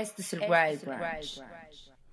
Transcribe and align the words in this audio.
Este 0.00 0.22
es 0.22 0.32
el 0.32 0.42
Wild 0.42 0.84
Branch. 0.84 1.42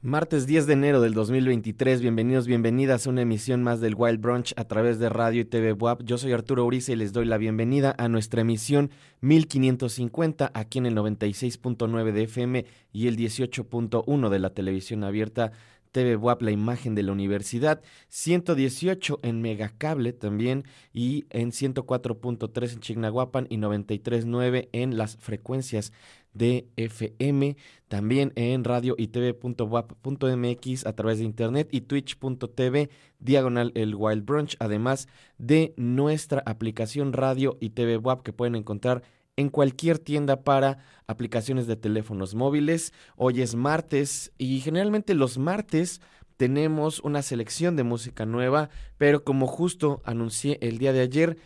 Martes 0.01 0.48
10 0.48 0.65
de 0.65 0.74
enero 0.74 1.01
del 1.01 1.13
2023, 1.13 2.01
bienvenidos, 2.01 2.48
bienvenidas 2.48 3.06
a 3.06 3.12
una 3.12 3.22
emisión 3.22 3.62
más 3.62 3.80
del 3.80 3.94
Wild 3.94 4.20
Brunch 4.20 4.54
a 4.58 4.63
través 4.63 4.98
de 4.98 5.08
radio 5.10 5.42
y 5.42 5.46
TV 5.46 5.74
WAP. 5.74 6.01
Yo 6.01 6.18
soy 6.18 6.32
Arturo 6.34 6.65
Uriza 6.65 6.94
y 6.94 6.96
les 6.96 7.13
doy 7.13 7.25
la 7.25 7.38
bienvenida 7.38 7.94
a 8.00 8.08
nuestra 8.08 8.42
emisión 8.42 8.89
1550 9.22 10.50
aquí 10.56 10.80
en 10.80 10.88
el 10.88 10.96
96.9 10.96 12.12
de 12.12 12.24
FM 12.24 12.65
y 12.92 13.08
el 13.08 13.18
18.1 13.18 14.30
de 14.30 14.39
la 14.39 14.50
televisión 14.50 15.04
abierta 15.04 15.51
TV 15.92 16.18
WAP, 16.18 16.42
la 16.42 16.51
imagen 16.51 16.94
de 16.94 17.04
la 17.04 17.13
universidad, 17.13 17.82
118 18.10 19.20
en 19.22 19.42
Megacable 19.42 20.12
también 20.12 20.65
y 20.92 21.25
en 21.30 21.51
104.3 21.51 22.74
en 22.74 22.80
Chignahuapan 22.82 23.48
y 23.50 23.58
93.9 23.58 24.70
en 24.74 24.98
las 24.98 25.15
frecuencias 25.15 25.94
de 26.36 26.68
FM, 26.75 27.58
también 27.88 28.32
en 28.36 28.63
radio 28.63 28.94
y 28.98 29.08
tv.wap.mx 29.08 30.86
a 30.86 30.94
través 30.94 31.18
de 31.18 31.24
internet 31.24 31.70
y 31.72 31.82
twitch.tv 31.82 32.89
diagonal 33.20 33.72
el 33.74 33.96
Wild 33.96 34.25
Brunch, 34.25 34.56
además 34.60 35.08
de 35.39 35.74
nuestra 35.77 36.44
aplicación 36.46 37.13
radio 37.13 37.58
y 37.60 37.72
TV 37.72 37.98
WAP 37.98 38.22
que 38.22 38.34
pueden 38.34 38.56
encontrar 38.56 39.01
en 39.38 39.50
cualquier 39.50 40.00
tienda 40.00 40.44
para 40.44 40.80
aplicaciones 41.08 41.68
de 41.68 41.75
teléfonos 41.75 42.36
móviles. 42.36 42.94
Hoy 43.15 43.42
es 43.42 43.56
martes 43.56 44.32
y 44.38 44.60
generalmente 44.60 45.13
los 45.13 45.38
martes 45.38 46.01
tenemos 46.38 47.00
una 47.00 47.22
selección 47.22 47.75
de 47.75 47.84
música 47.84 48.25
nueva, 48.25 48.70
pero 48.98 49.24
como 49.24 49.48
justo 49.48 50.01
anuncié 50.06 50.58
el 50.62 50.77
día 50.77 50.94
de 50.94 51.01
ayer, 51.01 51.38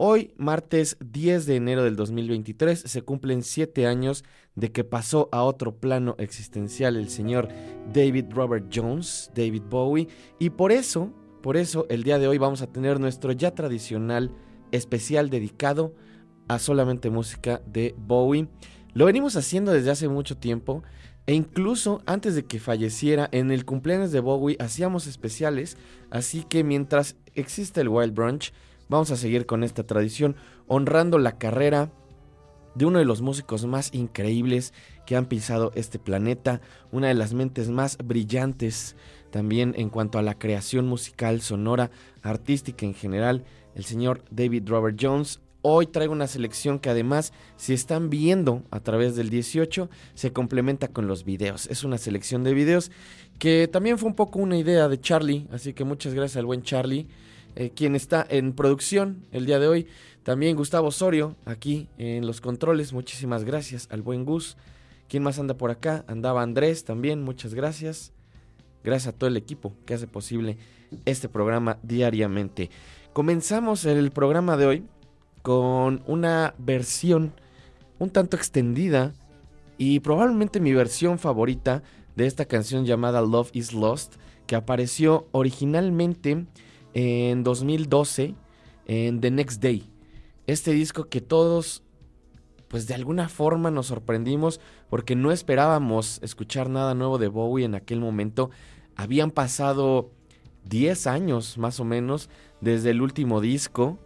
hoy 0.00 0.32
martes 0.36 0.96
10 1.00 1.44
de 1.46 1.56
enero 1.56 1.82
del 1.82 1.96
2023 1.96 2.78
se 2.78 3.02
cumplen 3.02 3.42
siete 3.42 3.88
años 3.88 4.24
de 4.54 4.70
que 4.70 4.84
pasó 4.84 5.28
a 5.32 5.42
otro 5.42 5.76
plano 5.76 6.14
existencial 6.18 6.96
el 6.96 7.08
señor 7.08 7.48
David 7.92 8.26
Robert 8.30 8.66
Jones, 8.72 9.30
David 9.34 9.64
Bowie, 9.68 10.08
y 10.38 10.50
por 10.50 10.70
eso, 10.70 11.12
por 11.42 11.56
eso 11.56 11.84
el 11.90 12.04
día 12.04 12.20
de 12.20 12.28
hoy 12.28 12.38
vamos 12.38 12.62
a 12.62 12.68
tener 12.68 13.00
nuestro 13.00 13.32
ya 13.32 13.56
tradicional 13.56 14.30
especial 14.70 15.30
dedicado 15.30 15.94
a 16.46 16.60
solamente 16.60 17.10
música 17.10 17.60
de 17.66 17.96
Bowie. 17.98 18.48
Lo 18.94 19.04
venimos 19.06 19.34
haciendo 19.34 19.72
desde 19.72 19.90
hace 19.90 20.08
mucho 20.08 20.36
tiempo 20.36 20.84
e 21.26 21.34
incluso 21.34 22.02
antes 22.06 22.36
de 22.36 22.44
que 22.44 22.60
falleciera 22.60 23.28
en 23.32 23.50
el 23.50 23.64
cumpleaños 23.64 24.12
de 24.12 24.20
Bowie 24.20 24.56
hacíamos 24.60 25.08
especiales, 25.08 25.76
así 26.10 26.44
que 26.44 26.62
mientras 26.62 27.16
existe 27.34 27.80
el 27.80 27.88
Wild 27.88 28.14
Brunch 28.14 28.52
vamos 28.88 29.10
a 29.10 29.16
seguir 29.16 29.46
con 29.46 29.64
esta 29.64 29.84
tradición 29.84 30.36
honrando 30.66 31.18
la 31.18 31.38
carrera 31.38 31.90
de 32.74 32.86
uno 32.86 32.98
de 32.98 33.04
los 33.04 33.22
músicos 33.22 33.66
más 33.66 33.92
increíbles 33.92 34.72
que 35.06 35.16
han 35.16 35.26
pisado 35.26 35.72
este 35.74 35.98
planeta, 35.98 36.60
una 36.92 37.08
de 37.08 37.14
las 37.14 37.34
mentes 37.34 37.70
más 37.70 37.98
brillantes 37.98 38.94
también 39.30 39.74
en 39.76 39.90
cuanto 39.90 40.18
a 40.18 40.22
la 40.22 40.38
creación 40.38 40.86
musical, 40.86 41.40
sonora, 41.40 41.90
artística 42.22 42.86
en 42.86 42.94
general, 42.94 43.44
el 43.74 43.84
señor 43.84 44.22
David 44.30 44.68
Robert 44.68 44.96
Jones, 45.00 45.40
Hoy 45.60 45.86
traigo 45.86 46.12
una 46.12 46.28
selección 46.28 46.78
que 46.78 46.88
además, 46.88 47.32
si 47.56 47.74
están 47.74 48.10
viendo 48.10 48.62
a 48.70 48.78
través 48.78 49.16
del 49.16 49.28
18, 49.28 49.90
se 50.14 50.32
complementa 50.32 50.88
con 50.88 51.08
los 51.08 51.24
videos. 51.24 51.66
Es 51.66 51.82
una 51.82 51.98
selección 51.98 52.44
de 52.44 52.54
videos 52.54 52.92
que 53.40 53.66
también 53.66 53.98
fue 53.98 54.08
un 54.08 54.14
poco 54.14 54.38
una 54.38 54.56
idea 54.56 54.88
de 54.88 55.00
Charlie, 55.00 55.48
así 55.50 55.74
que 55.74 55.82
muchas 55.82 56.14
gracias 56.14 56.36
al 56.36 56.46
buen 56.46 56.62
Charlie, 56.62 57.08
eh, 57.60 57.70
quien 57.74 57.96
está 57.96 58.24
en 58.30 58.52
producción 58.52 59.26
el 59.32 59.44
día 59.44 59.58
de 59.58 59.66
hoy. 59.66 59.88
También 60.22 60.54
Gustavo 60.56 60.86
Osorio, 60.86 61.34
aquí 61.44 61.88
en 61.98 62.24
los 62.24 62.40
controles, 62.40 62.92
muchísimas 62.92 63.42
gracias 63.42 63.88
al 63.90 64.00
buen 64.00 64.24
Gus. 64.24 64.56
¿Quién 65.08 65.24
más 65.24 65.40
anda 65.40 65.54
por 65.54 65.72
acá? 65.72 66.04
Andaba 66.06 66.42
Andrés 66.42 66.84
también, 66.84 67.20
muchas 67.20 67.54
gracias. 67.54 68.12
Gracias 68.84 69.12
a 69.12 69.18
todo 69.18 69.26
el 69.28 69.36
equipo 69.36 69.74
que 69.86 69.94
hace 69.94 70.06
posible 70.06 70.56
este 71.04 71.28
programa 71.28 71.78
diariamente. 71.82 72.70
Comenzamos 73.12 73.84
el 73.86 74.12
programa 74.12 74.56
de 74.56 74.66
hoy 74.66 74.84
con 75.42 76.04
una 76.06 76.54
versión 76.58 77.32
un 77.98 78.10
tanto 78.10 78.36
extendida 78.36 79.14
y 79.78 79.98
probablemente 79.98 80.60
mi 80.60 80.74
versión 80.74 81.18
favorita 81.18 81.82
de 82.14 82.26
esta 82.28 82.44
canción 82.44 82.86
llamada 82.86 83.20
Love 83.20 83.50
is 83.52 83.72
Lost, 83.72 84.14
que 84.46 84.54
apareció 84.54 85.26
originalmente 85.32 86.46
en 86.98 87.44
2012 87.44 88.34
en 88.86 89.20
The 89.20 89.30
Next 89.30 89.62
Day. 89.62 89.88
Este 90.48 90.72
disco 90.72 91.04
que 91.04 91.20
todos, 91.20 91.84
pues 92.66 92.88
de 92.88 92.94
alguna 92.94 93.28
forma 93.28 93.70
nos 93.70 93.86
sorprendimos 93.86 94.60
porque 94.90 95.14
no 95.14 95.30
esperábamos 95.30 96.18
escuchar 96.22 96.68
nada 96.68 96.94
nuevo 96.94 97.18
de 97.18 97.28
Bowie 97.28 97.64
en 97.64 97.76
aquel 97.76 98.00
momento. 98.00 98.50
Habían 98.96 99.30
pasado 99.30 100.10
10 100.64 101.06
años 101.06 101.56
más 101.56 101.78
o 101.78 101.84
menos 101.84 102.30
desde 102.60 102.90
el 102.90 103.00
último 103.00 103.40
disco 103.40 104.00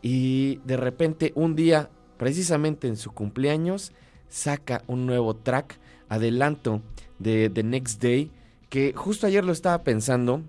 y 0.00 0.60
de 0.64 0.76
repente 0.76 1.32
un 1.34 1.56
día, 1.56 1.90
precisamente 2.18 2.86
en 2.86 2.96
su 2.96 3.10
cumpleaños, 3.10 3.92
saca 4.28 4.84
un 4.86 5.06
nuevo 5.06 5.34
track, 5.34 5.80
adelanto 6.08 6.82
de 7.18 7.50
The 7.50 7.64
Next 7.64 8.00
Day, 8.00 8.30
que 8.68 8.92
justo 8.94 9.26
ayer 9.26 9.44
lo 9.44 9.50
estaba 9.50 9.82
pensando. 9.82 10.44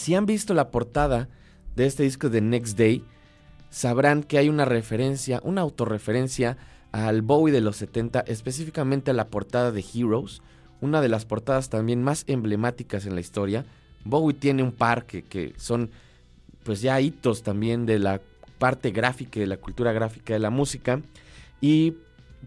Si 0.00 0.14
han 0.14 0.24
visto 0.24 0.54
la 0.54 0.70
portada 0.70 1.28
de 1.76 1.84
este 1.84 2.04
disco 2.04 2.30
de 2.30 2.40
Next 2.40 2.78
Day, 2.78 3.04
sabrán 3.68 4.22
que 4.22 4.38
hay 4.38 4.48
una 4.48 4.64
referencia, 4.64 5.42
una 5.44 5.60
autorreferencia 5.60 6.56
al 6.90 7.20
Bowie 7.20 7.52
de 7.52 7.60
los 7.60 7.76
70, 7.76 8.20
específicamente 8.20 9.10
a 9.10 9.14
la 9.14 9.28
portada 9.28 9.72
de 9.72 9.84
Heroes, 9.94 10.40
una 10.80 11.02
de 11.02 11.10
las 11.10 11.26
portadas 11.26 11.68
también 11.68 12.02
más 12.02 12.24
emblemáticas 12.28 13.04
en 13.04 13.14
la 13.14 13.20
historia. 13.20 13.66
Bowie 14.06 14.32
tiene 14.32 14.62
un 14.62 14.72
par 14.72 15.04
que, 15.04 15.22
que 15.22 15.52
son 15.58 15.90
pues 16.64 16.80
ya 16.80 16.98
hitos 16.98 17.42
también 17.42 17.84
de 17.84 17.98
la 17.98 18.22
parte 18.58 18.92
gráfica 18.92 19.38
de 19.38 19.48
la 19.48 19.58
cultura 19.58 19.92
gráfica 19.92 20.32
de 20.32 20.40
la 20.40 20.48
música. 20.48 21.02
Y 21.60 21.92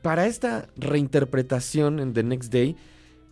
para 0.01 0.25
esta 0.25 0.69
reinterpretación 0.75 1.99
en 1.99 2.13
The 2.13 2.23
Next 2.23 2.51
Day, 2.51 2.75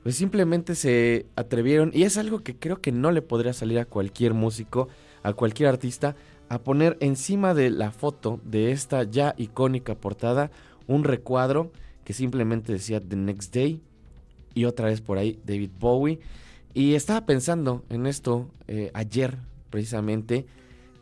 pues 0.04 0.16
simplemente 0.16 0.76
se 0.76 1.28
atrevieron, 1.36 1.92
y 1.94 2.04
es 2.04 2.18
algo 2.18 2.40
que 2.40 2.56
creo 2.56 2.82
que 2.82 2.92
no 2.92 3.12
le 3.12 3.22
podría 3.22 3.54
salir 3.54 3.80
a 3.80 3.86
cualquier 3.86 4.34
músico, 4.34 4.88
a 5.24 5.34
cualquier 5.34 5.70
artista, 5.70 6.16
a 6.50 6.60
poner 6.60 6.98
encima 7.00 7.54
de 7.54 7.70
la 7.70 7.92
foto 7.92 8.42
de 8.44 8.72
esta 8.72 9.04
ya 9.04 9.36
icónica 9.38 9.96
portada 9.96 10.52
un 10.88 11.04
recuadro 11.04 11.72
que 12.04 12.14
simplemente 12.14 12.74
decía 12.74 13.00
The 13.00 13.16
Next 13.16 13.54
Day 13.54 13.82
y 14.54 14.66
otra 14.66 14.88
vez 14.88 15.02
por 15.02 15.18
ahí 15.18 15.40
David 15.46 15.72
Bowie. 15.80 16.20
Y 16.74 16.96
estaba 16.96 17.26
pensando 17.26 17.86
en 17.90 18.06
esto 18.06 18.50
eh, 18.68 18.92
ayer 18.94 19.38
precisamente, 19.70 20.46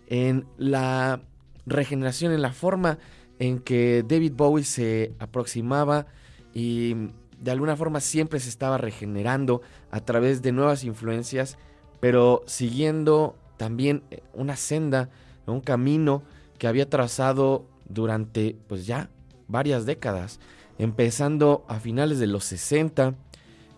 en 0.07 0.45
la 0.57 1.21
regeneración, 1.65 2.31
en 2.31 2.41
la 2.41 2.53
forma 2.53 2.99
en 3.39 3.59
que 3.59 4.03
David 4.07 4.33
Bowie 4.35 4.63
se 4.63 5.13
aproximaba 5.19 6.07
y 6.53 6.95
de 7.39 7.51
alguna 7.51 7.75
forma 7.75 8.01
siempre 8.01 8.39
se 8.39 8.49
estaba 8.49 8.77
regenerando 8.77 9.61
a 9.91 10.01
través 10.01 10.41
de 10.41 10.51
nuevas 10.51 10.83
influencias, 10.83 11.57
pero 11.99 12.43
siguiendo 12.45 13.35
también 13.57 14.03
una 14.33 14.55
senda, 14.55 15.09
un 15.45 15.61
camino 15.61 16.23
que 16.57 16.67
había 16.67 16.89
trazado 16.89 17.65
durante 17.87 18.55
pues 18.67 18.85
ya 18.85 19.09
varias 19.47 19.85
décadas, 19.85 20.39
empezando 20.77 21.65
a 21.67 21.79
finales 21.79 22.19
de 22.19 22.27
los 22.27 22.43
60, 22.45 23.15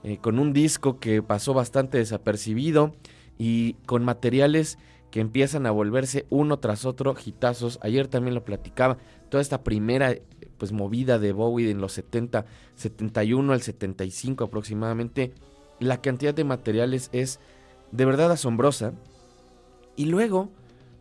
eh, 0.03 0.17
con 0.17 0.39
un 0.39 0.53
disco 0.53 0.99
que 0.99 1.21
pasó 1.21 1.53
bastante 1.53 1.97
desapercibido 1.97 2.93
y 3.37 3.73
con 3.85 4.03
materiales 4.03 4.77
que 5.11 5.19
empiezan 5.19 5.65
a 5.65 5.71
volverse 5.71 6.25
uno 6.29 6.59
tras 6.59 6.85
otro 6.85 7.15
hitazos. 7.23 7.79
Ayer 7.81 8.07
también 8.07 8.33
lo 8.33 8.45
platicaba, 8.45 8.97
toda 9.29 9.41
esta 9.41 9.63
primera 9.63 10.15
pues 10.61 10.73
movida 10.73 11.17
de 11.17 11.31
Bowie 11.31 11.71
en 11.71 11.81
los 11.81 11.93
70, 11.93 12.45
71 12.75 13.51
al 13.51 13.63
75 13.63 14.43
aproximadamente, 14.43 15.33
la 15.79 16.01
cantidad 16.01 16.35
de 16.35 16.43
materiales 16.43 17.09
es 17.13 17.39
de 17.91 18.05
verdad 18.05 18.31
asombrosa. 18.31 18.93
Y 19.95 20.05
luego 20.05 20.51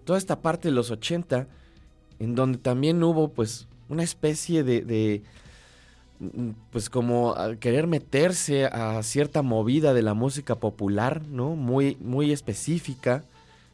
toda 0.07 0.19
esta 0.19 0.41
parte 0.41 0.69
de 0.69 0.75
los 0.75 0.91
80 0.91 1.47
en 2.21 2.35
donde 2.35 2.57
también 2.57 3.03
hubo 3.03 3.33
pues 3.33 3.69
una 3.91 4.03
especie 4.03 4.65
de, 4.65 4.81
de 4.81 5.25
pues 6.71 6.89
como 6.89 7.35
querer 7.61 7.87
meterse 7.87 8.65
a 8.65 9.03
cierta 9.03 9.43
movida 9.43 9.93
de 9.93 10.01
la 10.01 10.15
música 10.15 10.55
popular, 10.55 11.21
¿no? 11.27 11.55
Muy 11.55 11.99
muy 12.01 12.33
específica 12.33 13.25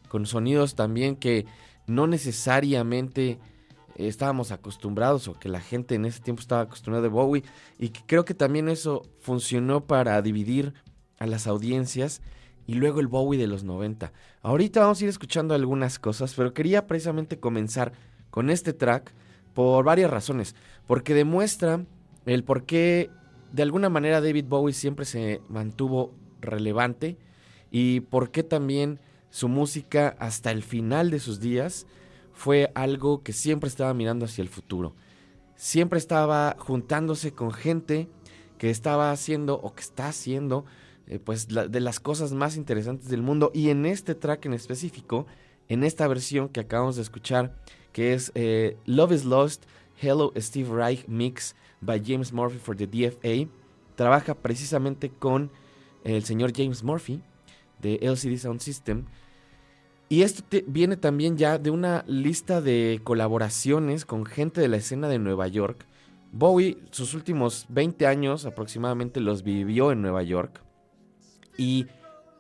con 0.09 0.26
sonidos 0.26 0.75
también 0.75 1.14
que 1.14 1.47
no 1.87 2.09
necesariamente 2.09 3.38
estábamos 3.99 4.53
acostumbrados 4.53 5.29
o 5.29 5.35
que 5.35 5.49
la 5.49 5.61
gente 5.61 5.95
en 5.95 6.05
ese 6.05 6.21
tiempo 6.21 6.41
estaba 6.41 6.62
acostumbrada 6.62 7.03
de 7.03 7.09
Bowie 7.09 7.45
y 7.79 7.91
que 7.91 8.00
creo 8.07 8.25
que 8.25 8.35
también 8.35 8.69
eso 8.69 9.03
funcionó 9.21 9.87
para 9.87 10.21
dividir 10.23 10.75
a 11.19 11.26
las 11.26 11.47
audiencias 11.47 12.21
y 12.67 12.75
luego 12.75 13.00
el 13.00 13.07
Bowie 13.07 13.38
de 13.38 13.47
los 13.47 13.65
90. 13.65 14.12
Ahorita 14.43 14.81
vamos 14.81 15.00
a 15.00 15.05
ir 15.05 15.11
escuchando 15.11 15.55
algunas 15.55 15.99
cosas, 15.99 16.35
pero 16.35 16.53
quería 16.53 16.87
precisamente 16.87 17.38
comenzar 17.38 17.93
con 18.31 18.50
este 18.50 18.73
track 18.73 19.12
por 19.55 19.85
varias 19.85 20.11
razones, 20.11 20.55
porque 20.87 21.15
demuestra 21.15 21.85
el 22.26 22.45
por 22.45 22.65
qué 22.65 23.11
de 23.53 23.62
alguna 23.62 23.88
manera 23.88 24.21
David 24.21 24.47
Bowie 24.49 24.75
siempre 24.75 25.05
se 25.05 25.41
mantuvo 25.49 26.12
relevante 26.41 27.17
y 27.71 28.00
por 28.00 28.31
qué 28.31 28.43
también 28.43 29.00
su 29.31 29.49
música 29.49 30.17
hasta 30.19 30.50
el 30.50 30.62
final 30.62 31.11
de 31.11 31.21
sus 31.21 31.41
días 31.41 31.87
fue 32.37 32.71
algo 32.75 33.23
que 33.23 33.33
siempre 33.33 33.66
estaba 33.66 33.95
mirando 33.95 34.26
hacia 34.26 34.43
el 34.43 34.50
futuro. 34.50 34.95
Siempre 35.57 35.99
estaba 35.99 36.55
juntándose 36.59 37.33
con 37.33 37.50
gente 37.50 38.09
que 38.59 38.69
estaba 38.69 39.11
haciendo 39.11 39.55
o 39.55 39.75
que 39.75 39.81
está 39.81 40.09
haciendo 40.09 40.66
eh, 41.07 41.19
pues 41.19 41.49
de 41.49 41.81
las 41.81 41.99
cosas 41.99 42.35
más 42.35 42.57
interesantes 42.57 43.09
del 43.09 43.23
mundo 43.23 43.50
y 43.55 43.71
en 43.71 43.87
este 43.87 44.14
track 44.14 44.45
en 44.45 44.52
específico, 44.52 45.26
en 45.69 45.83
esta 45.83 46.07
versión 46.09 46.50
que 46.50 46.61
acabamos 46.61 46.97
de 46.97 47.02
escuchar, 47.02 47.57
que 47.93 48.12
es 48.12 48.33
eh, 48.35 48.76
Love 48.85 49.12
is 49.12 49.25
Lost, 49.25 49.64
Hello 49.99 50.31
Steve 50.37 50.69
Reich 50.71 51.09
Mix 51.09 51.57
by 51.81 52.02
James 52.05 52.35
Murphy 52.35 52.59
for 52.59 52.76
the 52.76 52.87
DFA, 52.87 53.50
trabaja 53.95 54.35
precisamente 54.35 55.09
con 55.09 55.50
el 56.05 56.23
señor 56.23 56.52
James 56.55 56.83
Murphy 56.83 57.23
de 57.81 57.99
LCD 58.02 58.37
Sound 58.37 58.61
System. 58.61 59.07
Y 60.08 60.22
esto 60.22 60.44
viene 60.66 60.96
también 60.96 61.36
ya 61.36 61.58
de 61.58 61.70
una 61.70 62.04
lista 62.06 62.60
de 62.60 63.00
colaboraciones 63.02 64.04
con 64.04 64.25
gente 64.25 64.60
de 64.60 64.68
la 64.68 64.76
escena 64.76 65.08
de 65.08 65.18
Nueva 65.18 65.48
York. 65.48 65.84
Bowie 66.30 66.78
sus 66.90 67.14
últimos 67.14 67.66
20 67.70 68.06
años 68.06 68.46
aproximadamente 68.46 69.20
los 69.20 69.42
vivió 69.42 69.90
en 69.90 70.02
Nueva 70.02 70.22
York. 70.22 70.62
Y 71.58 71.86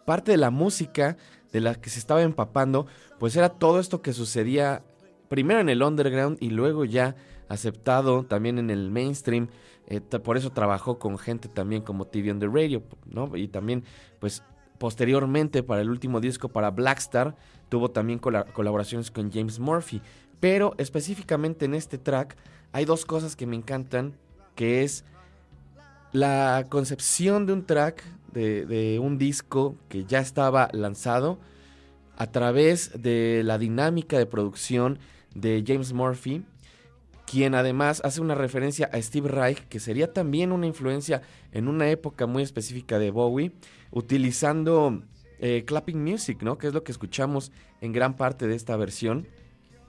parte 0.04 0.30
de 0.30 0.36
la 0.36 0.50
música 0.50 1.16
de 1.52 1.60
la 1.60 1.74
que 1.74 1.90
se 1.90 1.98
estaba 1.98 2.22
empapando, 2.22 2.86
pues 3.18 3.34
era 3.34 3.48
todo 3.48 3.80
esto 3.80 4.00
que 4.00 4.12
sucedía 4.12 4.84
primero 5.28 5.60
en 5.60 5.68
el 5.68 5.82
underground 5.82 6.38
y 6.40 6.50
luego 6.50 6.84
ya 6.84 7.16
aceptado 7.48 8.24
también 8.24 8.58
en 8.58 8.70
el 8.70 8.90
mainstream. 8.90 9.48
Eh, 9.88 10.00
por 10.00 10.36
eso 10.36 10.50
trabajó 10.50 10.98
con 10.98 11.18
gente 11.18 11.48
también 11.48 11.82
como 11.82 12.06
TV 12.06 12.30
on 12.30 12.38
the 12.38 12.46
Radio, 12.46 12.82
¿no? 13.06 13.36
Y 13.36 13.48
también, 13.48 13.84
pues, 14.20 14.42
posteriormente 14.78 15.62
para 15.62 15.80
el 15.80 15.90
último 15.90 16.20
disco, 16.20 16.48
para 16.48 16.70
Blackstar, 16.70 17.36
tuvo 17.68 17.90
también 17.90 18.18
colaboraciones 18.18 19.10
con 19.10 19.30
James 19.30 19.58
Murphy. 19.58 20.00
Pero 20.40 20.74
específicamente 20.78 21.64
en 21.64 21.74
este 21.74 21.98
track 21.98 22.36
hay 22.72 22.84
dos 22.84 23.06
cosas 23.06 23.36
que 23.36 23.46
me 23.46 23.56
encantan, 23.56 24.14
que 24.54 24.82
es 24.82 25.04
la 26.12 26.66
concepción 26.68 27.46
de 27.46 27.52
un 27.52 27.64
track, 27.64 28.02
de, 28.32 28.66
de 28.66 28.98
un 28.98 29.18
disco 29.18 29.76
que 29.88 30.04
ya 30.04 30.20
estaba 30.20 30.68
lanzado, 30.72 31.38
a 32.18 32.26
través 32.30 33.02
de 33.02 33.42
la 33.44 33.58
dinámica 33.58 34.18
de 34.18 34.26
producción 34.26 34.98
de 35.34 35.62
James 35.66 35.92
Murphy 35.92 36.44
quien 37.26 37.54
además 37.54 38.00
hace 38.04 38.20
una 38.20 38.34
referencia 38.34 38.88
a 38.92 39.02
Steve 39.02 39.28
Reich, 39.28 39.66
que 39.68 39.80
sería 39.80 40.12
también 40.12 40.52
una 40.52 40.66
influencia 40.66 41.22
en 41.52 41.68
una 41.68 41.90
época 41.90 42.26
muy 42.26 42.42
específica 42.42 42.98
de 42.98 43.10
Bowie, 43.10 43.52
utilizando 43.90 45.02
eh, 45.40 45.64
clapping 45.66 46.02
music, 46.02 46.42
¿no? 46.42 46.58
Que 46.58 46.68
es 46.68 46.74
lo 46.74 46.82
que 46.82 46.92
escuchamos 46.92 47.52
en 47.80 47.92
gran 47.92 48.16
parte 48.16 48.46
de 48.46 48.54
esta 48.54 48.76
versión, 48.76 49.26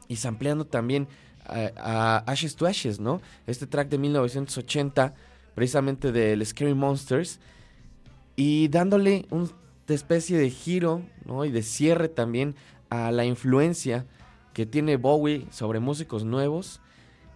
y 0.08 0.18
sampleando 0.18 0.66
también 0.66 1.08
a, 1.48 2.24
Ashes 2.28 2.56
to 2.56 2.66
Ashes, 2.66 3.00
¿no? 3.00 3.22
Este 3.46 3.68
track 3.68 3.90
de 3.90 3.98
1980, 3.98 5.14
precisamente 5.56 6.12
del 6.12 6.46
Scary 6.46 6.74
Monsters, 6.74 7.40
y 8.36 8.68
dándole 8.68 9.26
una 9.32 9.50
especie 9.88 10.38
de 10.38 10.50
giro, 10.50 11.02
¿no? 11.26 11.46
Y 11.46 11.52
de 11.52 11.64
cierre 11.64 12.10
también 12.10 12.56
a 12.90 13.12
la 13.12 13.26
influencia 13.26 14.06
que 14.54 14.66
tiene 14.66 14.98
Bowie 14.98 15.48
sobre 15.52 15.80
músicos 15.80 16.24
nuevos 16.24 16.82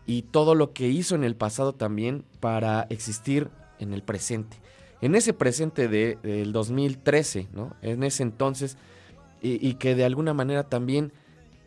y 0.05 0.23
todo 0.23 0.55
lo 0.55 0.73
que 0.73 0.87
hizo 0.87 1.15
en 1.15 1.23
el 1.23 1.35
pasado 1.35 1.73
también 1.73 2.25
para 2.39 2.87
existir 2.89 3.49
en 3.79 3.93
el 3.93 4.03
presente. 4.03 4.60
En 5.01 5.15
ese 5.15 5.33
presente 5.33 5.87
de, 5.87 6.17
del 6.21 6.51
2013, 6.51 7.49
¿no? 7.53 7.75
En 7.81 8.03
ese 8.03 8.23
entonces, 8.23 8.77
y, 9.41 9.73
que 9.75 9.95
de 9.95 10.05
alguna 10.05 10.33
manera 10.35 10.69
también 10.69 11.11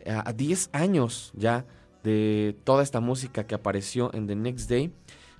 a 0.07 0.31
10 0.31 0.69
años 0.71 1.33
ya 1.35 1.65
de 2.03 2.55
toda 2.63 2.83
esta 2.83 3.01
música 3.01 3.45
que 3.45 3.55
apareció 3.55 4.13
en 4.13 4.27
The 4.27 4.35
Next 4.35 4.69
Day, 4.69 4.93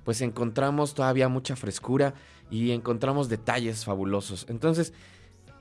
pues 0.04 0.22
encontramos 0.22 0.94
todavía 0.94 1.30
mucha 1.30 1.56
frescura 1.56 2.14
y 2.50 2.72
encontramos 2.72 3.30
detalles 3.30 3.86
fabulosos. 3.86 4.46
Entonces, 4.50 4.92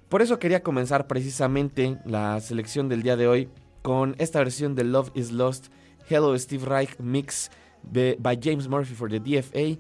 por 0.09 0.23
eso 0.23 0.39
quería 0.39 0.63
comenzar 0.63 1.07
precisamente 1.07 1.99
la 2.05 2.41
selección 2.41 2.89
del 2.89 3.03
día 3.03 3.17
de 3.17 3.27
hoy 3.27 3.49
con 3.83 4.15
esta 4.19 4.39
versión 4.39 4.75
de 4.75 4.85
Love 4.85 5.11
is 5.15 5.31
Lost 5.31 5.69
Hello 6.09 6.39
Steve 6.39 6.65
Reich 6.67 6.99
Mix 6.99 7.51
by 7.83 8.39
James 8.41 8.69
Murphy 8.69 8.95
for 8.95 9.11
the 9.11 9.21
DFA. 9.21 9.79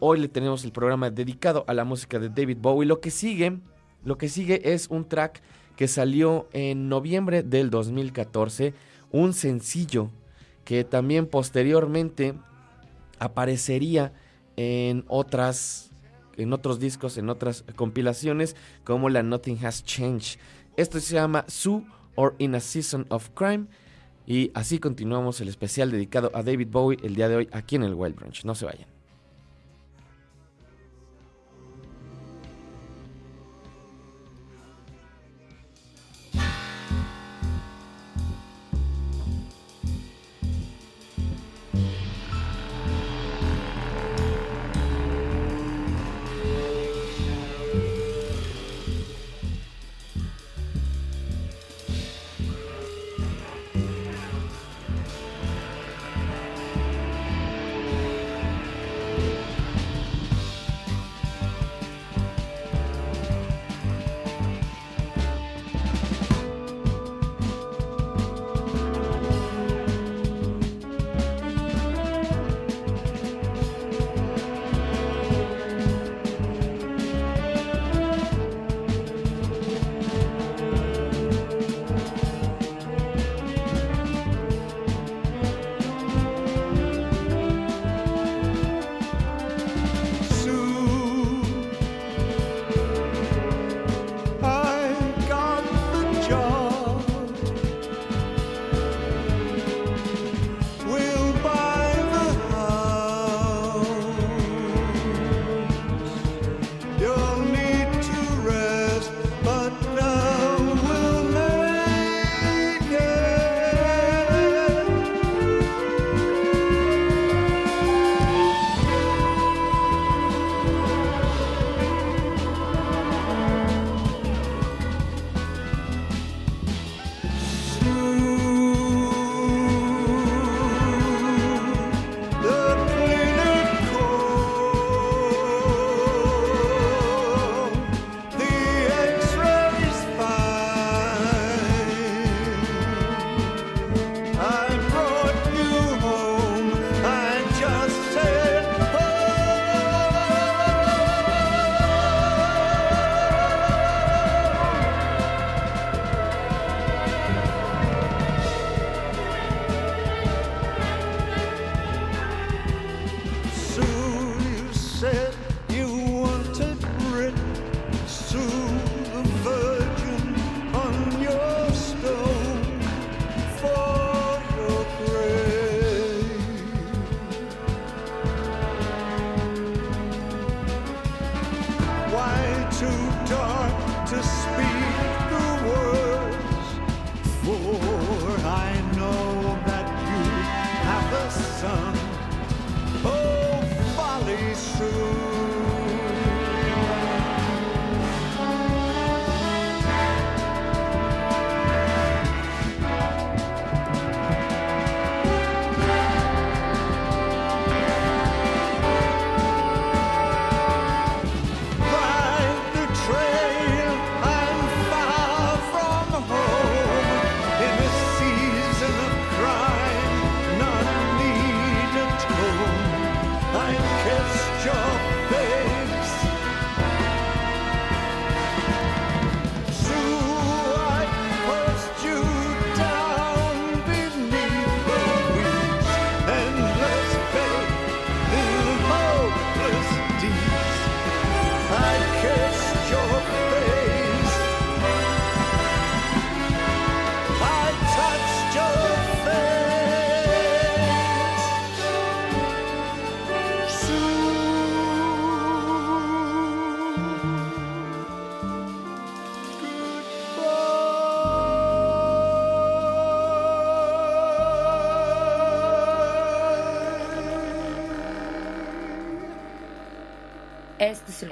Hoy 0.00 0.20
le 0.20 0.28
tenemos 0.28 0.64
el 0.64 0.72
programa 0.72 1.10
dedicado 1.10 1.64
a 1.66 1.74
la 1.74 1.84
música 1.84 2.18
de 2.18 2.28
David 2.28 2.58
Bowie. 2.60 2.86
Lo 2.86 3.00
que 3.00 3.10
sigue, 3.10 3.58
lo 4.04 4.18
que 4.18 4.28
sigue 4.28 4.72
es 4.72 4.88
un 4.88 5.08
track 5.08 5.40
que 5.76 5.88
salió 5.88 6.48
en 6.52 6.88
noviembre 6.88 7.42
del 7.42 7.70
2014, 7.70 8.74
un 9.12 9.32
sencillo 9.32 10.10
que 10.64 10.84
también 10.84 11.26
posteriormente 11.26 12.34
aparecería 13.18 14.12
en 14.56 15.04
otras 15.08 15.90
en 16.36 16.52
otros 16.52 16.80
discos, 16.80 17.16
en 17.16 17.30
otras 17.30 17.64
compilaciones 17.76 18.56
como 18.82 19.08
la 19.08 19.22
Nothing 19.22 19.64
Has 19.64 19.84
Changed. 19.84 20.40
Esto 20.76 20.98
se 20.98 21.14
llama 21.14 21.44
Sue 21.46 21.84
or 22.16 22.34
In 22.38 22.56
a 22.56 22.60
Season 22.60 23.06
of 23.08 23.30
Crime 23.34 23.66
y 24.26 24.50
así 24.54 24.80
continuamos 24.80 25.40
el 25.40 25.48
especial 25.48 25.90
dedicado 25.90 26.32
a 26.34 26.42
David 26.42 26.68
Bowie 26.70 26.98
el 27.02 27.14
día 27.14 27.28
de 27.28 27.36
hoy 27.36 27.48
aquí 27.52 27.76
en 27.76 27.84
el 27.84 27.94
Wild 27.94 28.16
Branch. 28.16 28.44
No 28.44 28.54
se 28.56 28.64
vayan. 28.64 28.93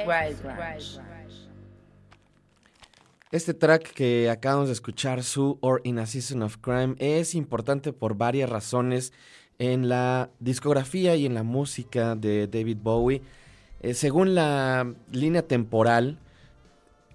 Wild 0.07 0.43
Branch. 0.43 1.01
Este 3.31 3.55
track 3.55 3.93
que 3.95 4.29
acabamos 4.29 4.69
de 4.69 4.75
escuchar, 4.75 5.23
Sue 5.23 5.57
or 5.61 5.81
In 5.85 5.99
a 5.99 6.07
Season 6.07 6.43
of 6.43 6.59
Crime, 6.59 6.97
es 6.99 7.35
importante 7.35 7.93
por 7.93 8.17
varias 8.17 8.51
razones 8.51 9.13
en 9.59 9.89
la 9.89 10.29
discografía 10.39 11.17
y 11.17 11.25
en 11.25 11.35
la 11.35 11.43
música 11.43 12.15
de 12.15 12.47
David 12.47 12.79
Bowie. 12.83 13.23
Eh, 13.81 13.95
según 13.95 14.35
la 14.35 14.93
línea 15.11 15.43
temporal 15.43 16.19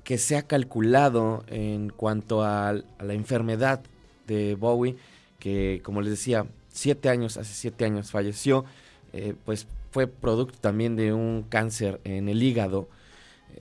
que 0.04 0.18
se 0.18 0.38
ha 0.38 0.42
calculado 0.42 1.44
en 1.48 1.90
cuanto 1.90 2.44
a, 2.44 2.70
a 2.70 2.74
la 3.04 3.14
enfermedad 3.14 3.82
de 4.26 4.56
Bowie, 4.56 4.96
que 5.40 5.82
como 5.84 6.02
les 6.02 6.12
decía, 6.12 6.48
siete 6.68 7.10
años, 7.10 7.38
hace 7.38 7.54
siete 7.54 7.86
años 7.86 8.12
falleció, 8.12 8.66
eh, 9.14 9.36
pues 9.46 9.68
fue 9.98 10.06
producto 10.06 10.60
también 10.62 10.96
de 10.96 11.12
un 11.12 11.42
cáncer 11.42 12.00
en 12.04 12.30
el 12.30 12.44
hígado. 12.44 12.88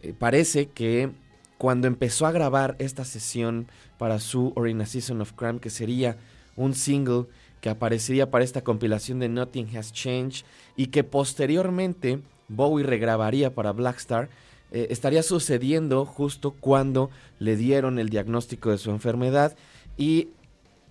Eh, 0.02 0.12
parece 0.12 0.66
que 0.66 1.10
cuando 1.56 1.86
empezó 1.86 2.26
a 2.26 2.30
grabar 2.30 2.76
esta 2.78 3.06
sesión 3.06 3.68
para 3.96 4.20
su 4.20 4.52
or 4.54 4.68
Season 4.86 5.22
of 5.22 5.32
Crime, 5.32 5.60
que 5.60 5.70
sería 5.70 6.18
un 6.54 6.74
single 6.74 7.24
que 7.62 7.70
aparecería 7.70 8.30
para 8.30 8.44
esta 8.44 8.60
compilación 8.60 9.18
de 9.18 9.30
Nothing 9.30 9.74
Has 9.78 9.94
Changed 9.94 10.44
y 10.76 10.88
que 10.88 11.04
posteriormente 11.04 12.20
Bowie 12.48 12.84
regrabaría 12.84 13.54
para 13.54 13.72
Blackstar, 13.72 14.28
eh, 14.72 14.88
estaría 14.90 15.22
sucediendo 15.22 16.04
justo 16.04 16.50
cuando 16.50 17.08
le 17.38 17.56
dieron 17.56 17.98
el 17.98 18.10
diagnóstico 18.10 18.70
de 18.70 18.76
su 18.76 18.90
enfermedad 18.90 19.56
y 19.96 20.28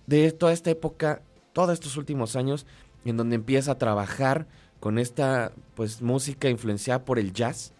de 0.08 0.32
toda 0.32 0.52
esta 0.52 0.70
época, 0.70 1.22
todos 1.52 1.72
estos 1.72 1.96
últimos 1.96 2.34
años, 2.34 2.66
en 3.04 3.16
donde 3.16 3.36
empieza 3.36 3.70
a 3.70 3.78
trabajar 3.78 4.48
con 4.80 4.98
esta 4.98 5.52
pues 5.74 6.02
música 6.02 6.48
influenciada 6.48 7.04
por 7.04 7.18
el 7.18 7.32
jazz 7.32 7.72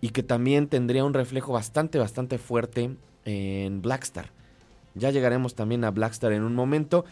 y 0.00 0.10
que 0.10 0.22
también 0.22 0.66
tendría 0.66 1.04
un 1.04 1.14
reflejo 1.14 1.52
bastante 1.52 1.98
bastante 1.98 2.38
fuerte 2.38 2.96
en 3.24 3.82
Blackstar. 3.82 4.30
Ya 4.94 5.10
llegaremos 5.10 5.54
también 5.54 5.84
a 5.84 5.90
Blackstar 5.90 6.32
en 6.32 6.42
un 6.42 6.54
momento. 6.54 7.04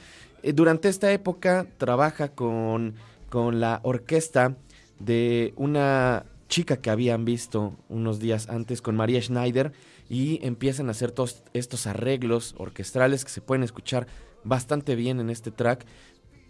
Eh, 0.43 0.53
durante 0.53 0.89
esta 0.89 1.13
época 1.13 1.67
trabaja 1.79 2.29
con, 2.29 2.95
con 3.29 3.61
la 3.61 3.81
orquesta 3.85 4.57
de 4.99 5.55
una 5.57 6.27
chica 6.49 6.79
que 6.79 6.91
habían 6.91 7.25
visto 7.25 7.77
unos 7.89 8.19
días 8.19 8.49
antes 8.49 8.83
con 8.83 8.97
María 8.97 9.23
Schneider 9.23 9.73
y 10.09 10.45
empiezan 10.45 10.89
a 10.89 10.91
hacer 10.91 11.13
todos 11.13 11.45
estos 11.55 11.87
arreglos 11.87 12.55
orquestrales 12.59 13.25
que 13.25 13.31
se 13.31 13.41
pueden 13.41 13.63
escuchar 13.63 14.09
bastante 14.43 14.97
bien 14.97 15.21
en 15.21 15.31
este 15.31 15.53
track 15.53 15.87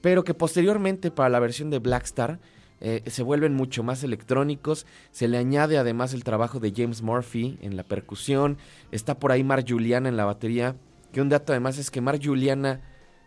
pero 0.01 0.25
que 0.25 0.35
posteriormente 0.35 1.11
para 1.11 1.29
la 1.29 1.41
versión 1.41 1.71
de 1.71 1.79
Blackstar 1.79 2.41
eh, 2.81 3.03
se 3.07 3.23
vuelven 3.23 3.55
mucho 3.55 3.83
más 3.83 4.03
electrónicos. 4.03 4.87
Se 5.11 5.29
le 5.29 5.39
añade 5.39 5.79
además 5.79 6.15
el 6.15 6.25
trabajo 6.25 6.61
de 6.61 6.73
James 6.75 7.03
Murphy 7.03 7.59
en 7.61 7.77
la 7.77 7.83
percusión. 7.83 8.59
Está 8.91 9.19
por 9.19 9.33
ahí 9.33 9.45
Mark 9.45 9.65
Juliana 9.69 10.09
en 10.09 10.17
la 10.17 10.25
batería. 10.25 10.77
Que 11.13 11.21
un 11.21 11.29
dato 11.29 11.53
además 11.53 11.79
es 11.79 11.91
que 11.91 12.01
Mark 12.01 12.21
Juliana 12.23 12.81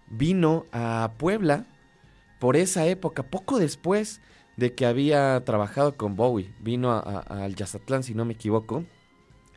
vino 0.09 0.65
a 0.71 1.13
Puebla 1.17 1.67
por 2.39 2.57
esa 2.57 2.85
época, 2.87 3.23
poco 3.23 3.59
después 3.59 4.21
de 4.57 4.73
que 4.73 4.85
había 4.85 5.43
trabajado 5.45 5.95
con 5.95 6.15
Bowie. 6.15 6.53
Vino 6.59 6.91
al 6.91 7.55
Yazatlán, 7.55 8.03
si 8.03 8.15
no 8.15 8.25
me 8.25 8.33
equivoco. 8.33 8.83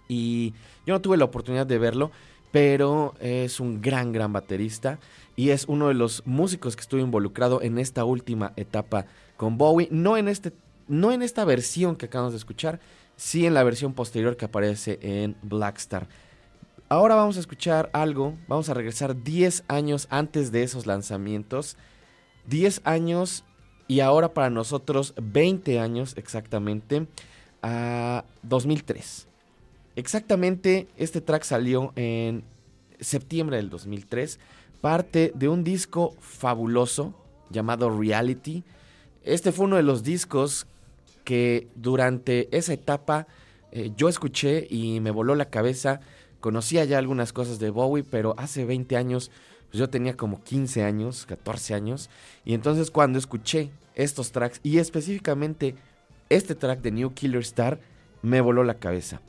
Y 0.09 0.54
yo 0.87 0.94
no 0.94 1.00
tuve 1.00 1.16
la 1.16 1.24
oportunidad 1.24 1.66
de 1.66 1.78
verlo, 1.78 2.12
pero 2.52 3.14
es 3.20 3.61
un 3.61 3.80
gran, 3.80 4.12
gran 4.12 4.32
baterista 4.32 4.98
y 5.35 5.50
es 5.50 5.66
uno 5.66 5.88
de 5.88 5.94
los 5.94 6.22
músicos 6.26 6.76
que 6.76 6.80
estuvo 6.80 7.00
involucrado 7.00 7.61
en 7.61 7.78
esta 7.78 8.04
última 8.04 8.52
etapa 8.56 9.06
con 9.37 9.59
Bowie, 9.59 9.88
no 9.90 10.16
en, 10.16 10.29
este, 10.29 10.53
no 10.88 11.12
en 11.12 11.22
esta 11.22 11.44
versión 11.44 11.96
que 11.96 12.07
acabamos 12.07 12.33
de 12.33 12.38
escuchar, 12.38 12.81
sí 13.16 13.46
en 13.46 13.55
la 13.55 13.64
versión 13.64 13.94
posterior 13.94 14.37
que 14.37 14.44
aparece 14.44 14.99
en 15.03 15.37
Blackstar. 15.42 16.09
Ahora 16.88 17.16
vamos 17.16 17.37
a 17.37 17.40
escuchar 17.40 17.90
algo, 17.92 18.35
vamos 18.46 18.68
a 18.68 18.75
regresar 18.75 19.22
10 19.22 19.64
años 19.68 20.07
antes 20.11 20.53
de 20.53 20.62
esos 20.62 20.87
lanzamientos, 20.87 21.77
10 22.46 22.83
años 22.85 23.44
y 23.88 24.01
ahora 24.01 24.35
para 24.35 24.51
nosotros 24.51 25.14
20 25.20 25.81
años 25.81 26.14
exactamente, 26.16 27.07
a 27.62 28.25
2003. 28.42 29.27
Exactamente, 29.96 30.88
este 30.96 31.20
track 31.20 31.42
salió 31.42 31.92
en 31.96 32.44
septiembre 33.01 33.57
del 33.57 33.70
2003, 33.70 34.38
parte 34.81 35.33
de 35.35 35.49
un 35.49 35.64
disco 35.64 36.14
fabuloso 36.20 37.14
llamado 37.51 37.90
Reality. 37.90 38.62
Este 39.27 39.51
fue 39.51 39.65
uno 39.65 39.75
de 39.75 39.83
los 39.83 40.05
discos 40.05 40.69
que 41.25 41.67
durante 41.75 42.49
esa 42.57 42.73
etapa 42.73 43.27
eh, 43.73 43.91
yo 43.97 44.09
escuché 44.09 44.69
y 44.71 45.01
me 45.01 45.11
voló 45.11 45.35
la 45.35 45.51
cabeza. 45.51 45.99
Conocía 46.39 46.85
ya 46.85 46.99
algunas 46.99 47.33
cosas 47.33 47.59
de 47.59 47.71
Bowie, 47.71 48.05
pero 48.09 48.37
hace 48.39 48.65
20 48.65 48.97
años 48.97 49.33
pues 49.69 49.81
yo 49.81 49.91
tenía 49.91 50.17
como 50.17 50.45
15 50.45 50.85
años, 50.85 51.27
14 51.27 51.75
años. 51.75 52.09
Y 52.45 52.55
entonces 52.55 52.93
cuando 52.93 53.19
escuché 53.19 53.71
estos 53.97 54.31
tracks 54.31 54.61
y 54.62 54.79
específicamente 54.79 55.75
este 56.29 56.55
track 56.55 56.81
de 56.81 56.93
New 56.93 57.12
Killer 57.12 57.43
Star, 57.43 57.81
me 58.23 58.41
voló 58.41 58.62
la 58.62 58.79
cabeza. 58.79 59.21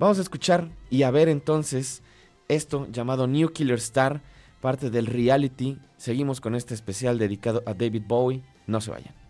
Vamos 0.00 0.18
a 0.18 0.22
escuchar 0.22 0.68
y 0.90 1.04
a 1.04 1.12
ver 1.12 1.28
entonces 1.28 2.02
esto 2.48 2.88
llamado 2.90 3.28
New 3.28 3.52
Killer 3.52 3.78
Star, 3.78 4.22
parte 4.60 4.90
del 4.90 5.06
reality. 5.06 5.78
Seguimos 5.98 6.40
con 6.40 6.56
este 6.56 6.74
especial 6.74 7.16
dedicado 7.16 7.62
a 7.64 7.74
David 7.74 8.02
Bowie. 8.08 8.42
No 8.66 8.80
se 8.80 8.90
vayan. 8.90 9.25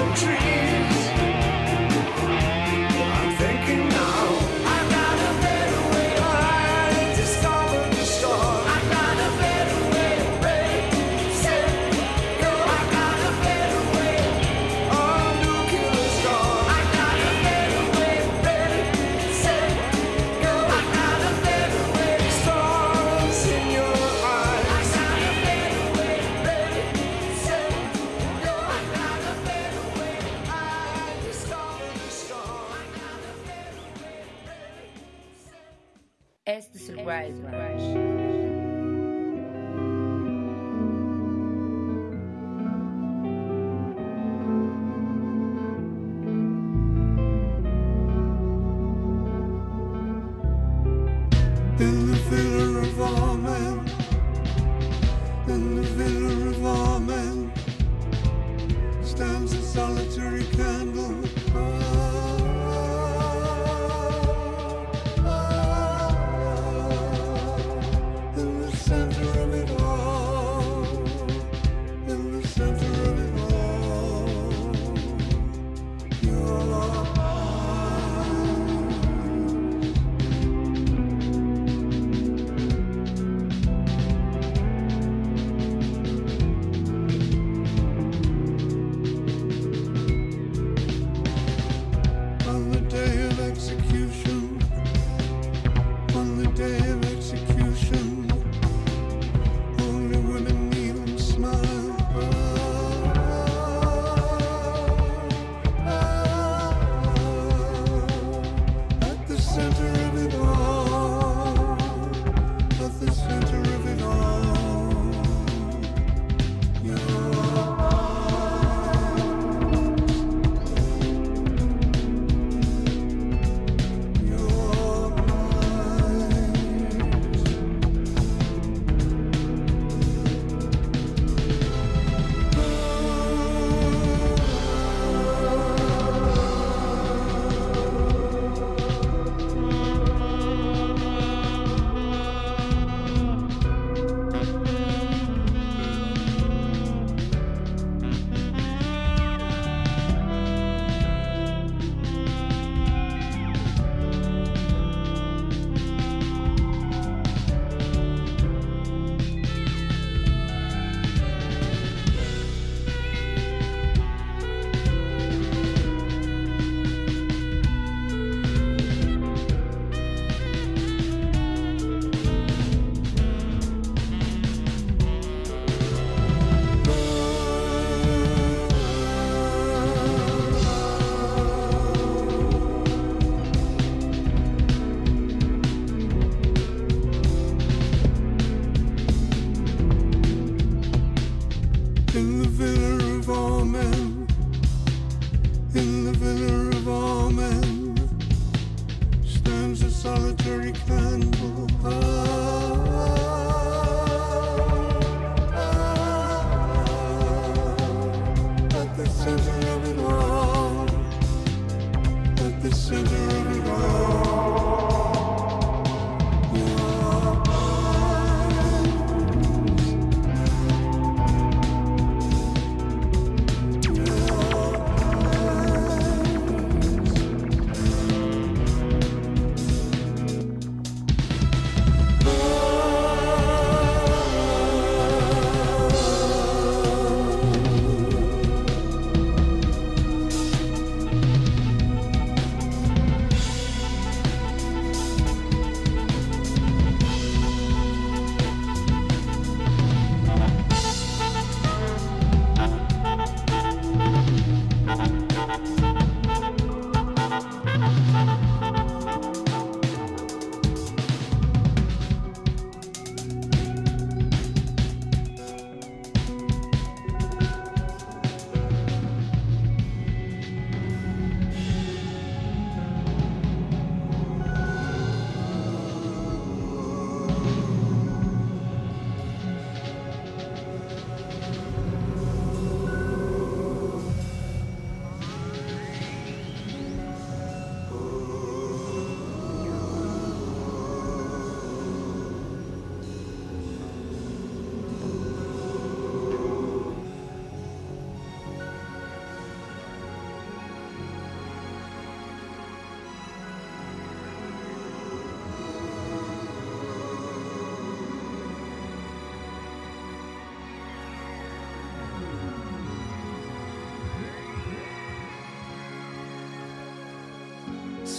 some 0.00 0.14
trees. 0.14 0.69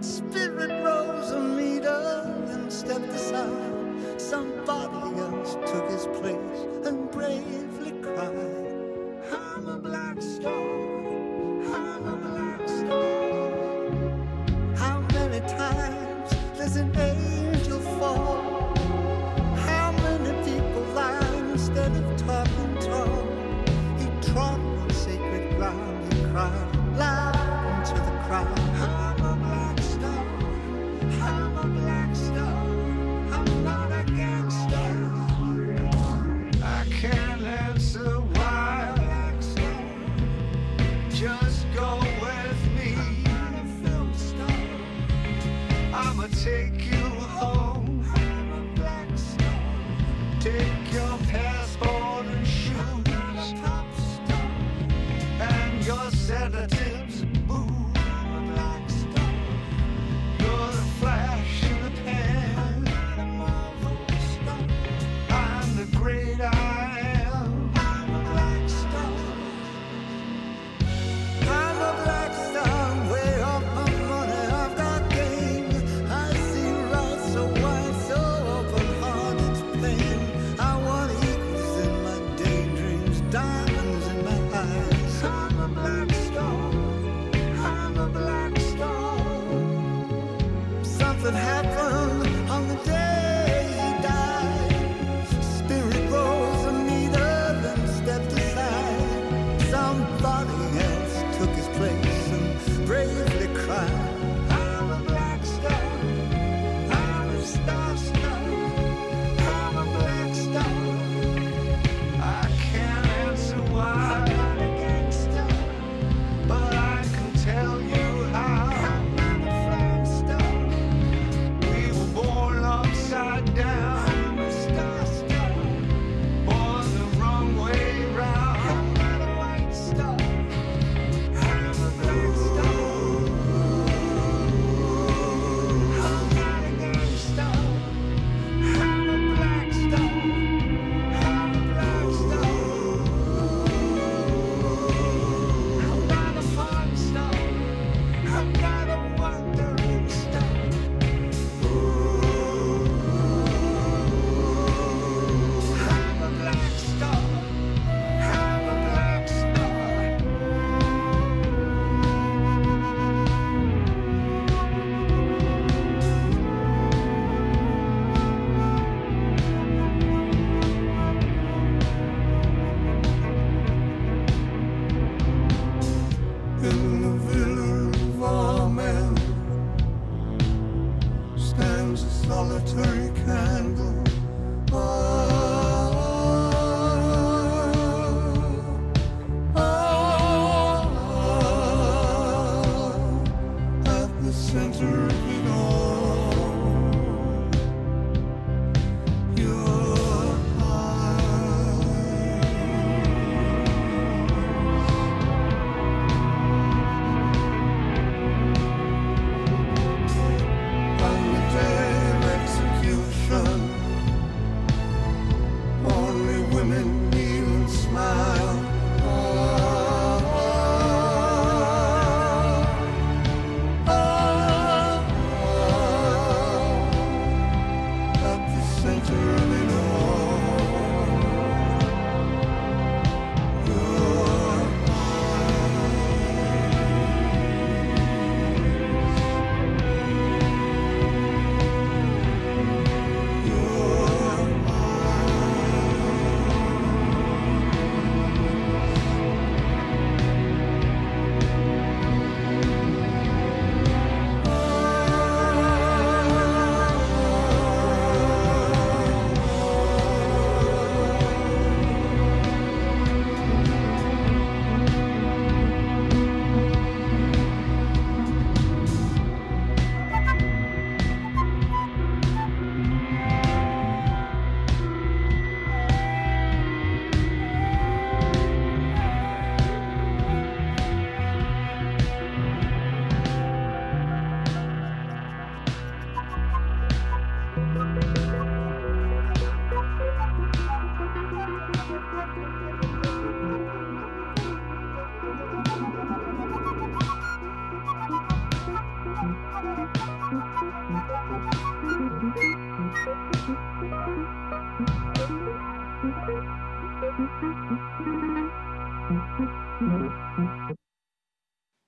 Spirit 0.00 0.70
rose 0.84 1.32
a 1.32 1.40
meter 1.40 2.46
and 2.50 2.72
stepped 2.72 3.08
aside. 3.08 4.20
Somebody 4.20 5.18
else 5.18 5.54
took 5.66 5.90
his 5.90 6.06
place 6.20 6.86
and 6.86 7.10
bravely 7.10 7.90
cried, 8.02 9.18
I'm 9.32 9.66
a 9.66 9.78
black 9.80 10.22
star. 10.22 10.71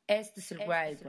Este 0.06 0.40
es 0.40 0.52
el 0.52 0.58
Wild. 0.58 1.00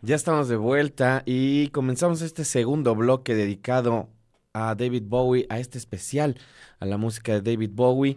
Ya 0.00 0.16
estamos 0.16 0.48
de 0.48 0.56
vuelta 0.56 1.22
y 1.26 1.68
comenzamos 1.68 2.22
este 2.22 2.44
segundo 2.44 2.94
bloque 2.94 3.34
dedicado 3.34 4.08
a 4.52 4.74
David 4.74 5.04
Bowie, 5.06 5.46
a 5.48 5.58
este 5.58 5.78
especial, 5.78 6.36
a 6.80 6.86
la 6.86 6.96
música 6.96 7.32
de 7.32 7.52
David 7.52 7.70
Bowie. 7.72 8.16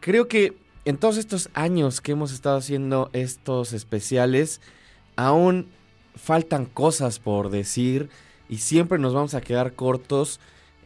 Creo 0.00 0.26
que 0.26 0.56
en 0.84 0.96
todos 0.96 1.16
estos 1.16 1.50
años 1.54 2.00
que 2.00 2.12
hemos 2.12 2.32
estado 2.32 2.56
haciendo 2.56 3.10
estos 3.12 3.72
especiales, 3.72 4.60
aún 5.16 5.68
faltan 6.16 6.66
cosas 6.66 7.18
por 7.18 7.50
decir 7.50 8.08
y 8.48 8.58
siempre 8.58 8.98
nos 8.98 9.14
vamos 9.14 9.34
a 9.34 9.40
quedar 9.40 9.74
cortos 9.74 10.40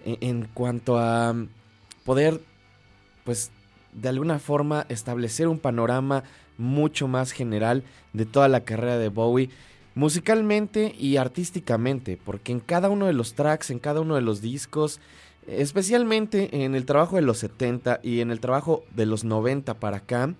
en, 0.04 0.48
cuanto 0.54 0.98
a 0.98 1.32
mm, 1.32 1.48
poder, 2.04 2.40
pues, 3.24 3.50
de 3.92 4.08
alguna 4.08 4.38
forma 4.38 4.86
establecer 4.88 5.48
un 5.48 5.58
panorama 5.58 6.24
mucho 6.58 7.08
más 7.08 7.32
general 7.32 7.82
de 8.12 8.26
toda 8.26 8.48
la 8.48 8.60
carrera 8.60 8.98
de 8.98 9.08
Bowie, 9.08 9.50
musicalmente 9.94 10.94
y 10.98 11.16
artísticamente, 11.16 12.18
porque 12.22 12.52
en 12.52 12.60
cada 12.60 12.90
uno 12.90 13.06
de 13.06 13.12
los 13.12 13.34
tracks, 13.34 13.70
en 13.70 13.78
cada 13.78 14.00
uno 14.00 14.14
de 14.14 14.20
los 14.20 14.40
discos, 14.40 15.00
especialmente 15.46 16.64
en 16.64 16.74
el 16.74 16.86
trabajo 16.86 17.16
de 17.16 17.22
los 17.22 17.38
70 17.38 18.00
y 18.02 18.20
en 18.20 18.30
el 18.30 18.40
trabajo 18.40 18.84
de 18.94 19.06
los 19.06 19.24
90 19.24 19.74
para 19.74 19.98
acá, 19.98 20.34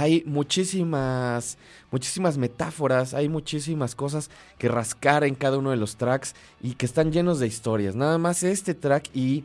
hay 0.00 0.24
muchísimas, 0.26 1.56
muchísimas 1.92 2.36
metáforas, 2.36 3.14
hay 3.14 3.28
muchísimas 3.28 3.94
cosas 3.94 4.28
que 4.58 4.68
rascar 4.68 5.22
en 5.22 5.36
cada 5.36 5.58
uno 5.58 5.70
de 5.70 5.76
los 5.76 5.96
tracks 5.96 6.34
y 6.60 6.74
que 6.74 6.86
están 6.86 7.12
llenos 7.12 7.38
de 7.38 7.46
historias. 7.46 7.94
Nada 7.94 8.18
más 8.18 8.42
este 8.42 8.74
track 8.74 9.08
y 9.14 9.44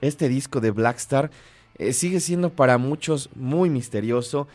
este 0.00 0.30
disco 0.30 0.60
de 0.60 0.70
Blackstar 0.70 1.30
eh, 1.76 1.92
sigue 1.92 2.20
siendo 2.20 2.48
para 2.48 2.78
muchos 2.78 3.28
muy 3.34 3.68
misterioso. 3.68 4.48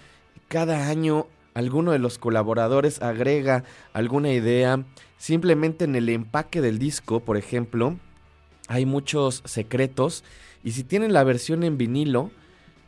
Cada 0.47 0.89
año 0.89 1.27
alguno 1.53 1.91
de 1.91 1.99
los 1.99 2.17
colaboradores 2.17 3.01
agrega 3.03 3.63
alguna 3.93 4.31
idea. 4.31 4.83
Simplemente 5.19 5.85
en 5.85 5.95
el 5.95 6.09
empaque 6.09 6.59
del 6.59 6.79
disco, 6.79 7.19
por 7.19 7.37
ejemplo, 7.37 7.97
hay 8.67 8.87
muchos 8.87 9.43
secretos. 9.45 10.23
Y 10.63 10.71
si 10.71 10.83
tienen 10.83 11.13
la 11.13 11.23
versión 11.23 11.63
en 11.63 11.77
vinilo, 11.77 12.31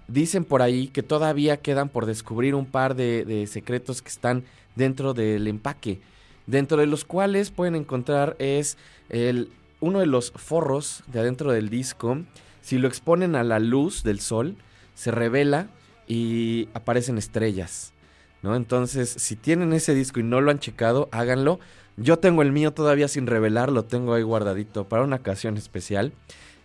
dicen 0.07 0.45
por 0.45 0.61
ahí 0.61 0.87
que 0.87 1.03
todavía 1.03 1.57
quedan 1.57 1.89
por 1.89 2.05
descubrir 2.05 2.55
un 2.55 2.65
par 2.65 2.95
de, 2.95 3.47
secretos 3.47 4.01
que 4.01 4.09
están 4.09 4.43
dentro 4.75 5.13
del 5.13 5.47
empaque. 5.47 5.99
Dentro 6.45 6.77
de 6.77 6.87
los 6.87 7.03
cuales 7.03 7.51
pueden 7.51 7.75
encontrar 7.75 8.35
es 8.39 8.77
el, 9.09 9.49
uno 9.79 9.99
de 9.99 10.05
los 10.05 10.31
forros 10.31 11.03
de 11.07 11.19
adentro 11.19 11.51
del 11.51 11.69
disco. 11.69 12.19
Si 12.61 12.77
lo 12.77 12.87
exponen 12.87 13.35
a 13.35 13.43
la 13.43 13.59
luz 13.59 14.03
del 14.03 14.19
sol, 14.19 14.55
se 14.95 15.11
revela 15.11 15.67
y 16.07 16.69
aparecen 16.73 17.17
estrellas. 17.17 17.93
¿no? 18.41 18.55
Entonces, 18.55 19.09
si 19.09 19.35
tienen 19.35 19.73
ese 19.73 19.93
disco 19.93 20.19
y 20.19 20.23
no 20.23 20.41
lo 20.41 20.51
han 20.51 20.59
checado, 20.59 21.09
háganlo. 21.11 21.59
Yo 21.97 22.19
tengo 22.19 22.43
el 22.43 22.51
mío 22.51 22.73
todavía 22.73 23.07
sin 23.07 23.27
revelar, 23.27 23.71
lo 23.71 23.85
tengo 23.85 24.13
ahí 24.13 24.23
guardadito 24.23 24.87
para 24.87 25.03
una 25.03 25.17
ocasión 25.17 25.57
especial. 25.57 26.13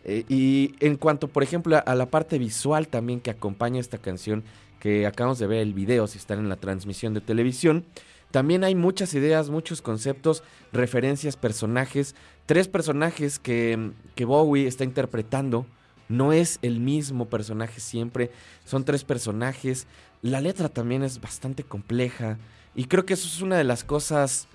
Eh, 0.04 0.24
y 0.28 0.74
en 0.80 0.96
cuanto, 0.96 1.28
por 1.28 1.42
ejemplo, 1.42 1.76
a, 1.76 1.80
a 1.80 1.94
la 1.94 2.06
parte 2.06 2.38
visual 2.38 2.88
también 2.88 3.20
que 3.20 3.30
acompaña 3.30 3.80
esta 3.80 3.98
canción, 3.98 4.44
que 4.80 5.06
acabamos 5.06 5.38
de 5.38 5.46
ver 5.46 5.60
el 5.60 5.74
video 5.74 6.06
si 6.06 6.18
están 6.18 6.40
en 6.40 6.48
la 6.48 6.56
transmisión 6.56 7.14
de 7.14 7.20
televisión, 7.20 7.84
también 8.32 8.64
hay 8.64 8.74
muchas 8.74 9.12
ideas, 9.12 9.50
muchos 9.50 9.82
conceptos, 9.82 10.42
referencias, 10.72 11.36
personajes. 11.36 12.16
Tres 12.46 12.66
personajes 12.66 13.38
que, 13.38 13.92
que 14.14 14.24
Bowie 14.24 14.66
está 14.66 14.84
interpretando. 14.84 15.66
No 16.08 16.32
es 16.32 16.58
el 16.62 16.80
mismo 16.80 17.26
personaje 17.26 17.78
siempre, 17.78 18.30
son 18.64 18.84
tres 18.84 19.04
personajes. 19.04 19.86
La 20.22 20.40
letra 20.40 20.68
también 20.68 21.02
es 21.02 21.20
bastante 21.20 21.62
compleja 21.62 22.38
y 22.74 22.84
creo 22.84 23.04
que 23.04 23.14
eso 23.14 23.26
es 23.26 23.42
una 23.42 23.56
de 23.56 23.64
las 23.64 23.84
cosas 23.84 24.48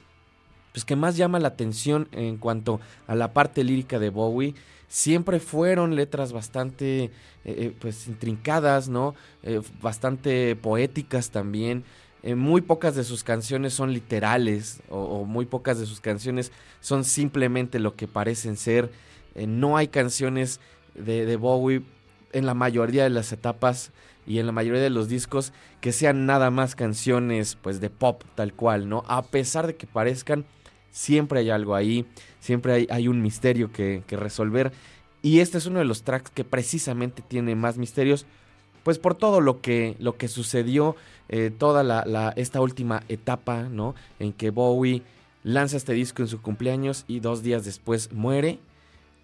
pues, 0.72 0.84
que 0.84 0.96
más 0.96 1.16
llama 1.18 1.40
la 1.40 1.50
atención 1.50 2.08
en 2.12 2.38
cuanto 2.38 2.80
a 3.06 3.16
la 3.16 3.34
parte 3.34 3.64
lírica 3.64 4.00
de 4.00 4.10
Bowie. 4.10 4.56
Siempre 4.88 5.40
fueron 5.40 5.96
letras 5.96 6.32
bastante 6.32 7.04
eh, 7.04 7.12
eh, 7.46 7.74
pues 7.80 8.08
intrincadas, 8.08 8.88
¿no? 8.88 9.16
Eh, 9.44 9.62
bastante 9.82 10.56
poéticas 10.56 11.32
también. 11.32 11.84
Muy 12.36 12.62
pocas 12.62 12.96
de 12.96 13.06
sus 13.06 13.24
canciones 13.24 13.74
son 13.74 13.94
literales 13.94 14.82
o, 14.90 15.24
muy 15.24 15.46
pocas 15.46 15.80
de 15.80 15.86
sus 15.86 16.02
canciones 16.02 16.52
son 16.82 17.06
simplemente 17.06 17.80
lo 17.80 17.96
que 17.96 18.08
parecen 18.08 18.58
ser. 18.58 18.92
No 19.36 19.78
hay 19.78 19.88
canciones 19.88 20.60
de, 20.94 21.26
de 21.26 21.36
Bowie 21.38 21.84
en 22.34 22.46
la 22.46 22.54
mayoría 22.54 23.04
de 23.04 23.12
las 23.12 23.32
etapas 23.32 23.92
y 24.26 24.40
en 24.40 24.46
la 24.46 24.52
mayoría 24.52 24.82
de 24.82 24.90
los 24.90 25.08
discos 25.08 25.54
que 25.80 25.94
sean 25.94 26.26
nada 26.26 26.52
más 26.52 26.76
canciones 26.76 27.56
pues 27.62 27.80
de 27.80 27.90
pop 27.90 28.24
tal 28.36 28.54
cual, 28.54 28.90
¿no? 28.90 29.04
A 29.08 29.22
pesar 29.22 29.68
de 29.68 29.76
que 29.76 29.88
parezcan, 29.88 30.46
siempre 30.98 31.42
hay 31.42 31.52
algo 31.52 31.76
ahí, 31.76 32.06
siempre 32.40 32.88
hay, 32.90 33.08
un 33.08 33.22
misterio 33.22 33.72
que, 33.72 34.02
que 34.08 34.18
resolver. 34.18 34.72
Y 35.22 35.42
este 35.42 35.60
es 35.60 35.68
uno 35.68 35.78
de 35.78 35.86
los 35.86 36.02
tracks 36.02 36.32
que 36.32 36.44
precisamente 36.44 37.22
tiene 37.22 37.56
más 37.56 37.78
misterios, 37.78 38.26
pues 38.84 38.98
por 38.98 39.14
todo 39.14 39.40
lo 39.40 39.62
que, 39.62 39.96
lo 40.00 40.18
que 40.18 40.28
sucedió, 40.28 40.96
eh, 41.30 41.52
toda 41.56 41.84
la- 41.84 42.34
esta 42.36 42.62
última 42.62 43.04
etapa, 43.10 43.64
¿no? 43.64 43.94
En 44.18 44.34
que 44.34 44.50
Bowie 44.50 45.04
lanza 45.44 45.78
este 45.78 45.94
disco 45.94 46.24
en 46.24 46.30
su 46.30 46.42
cumpleaños 46.42 47.06
y 47.08 47.20
dos 47.20 47.44
días 47.44 47.64
después 47.64 48.12
muere 48.12 48.58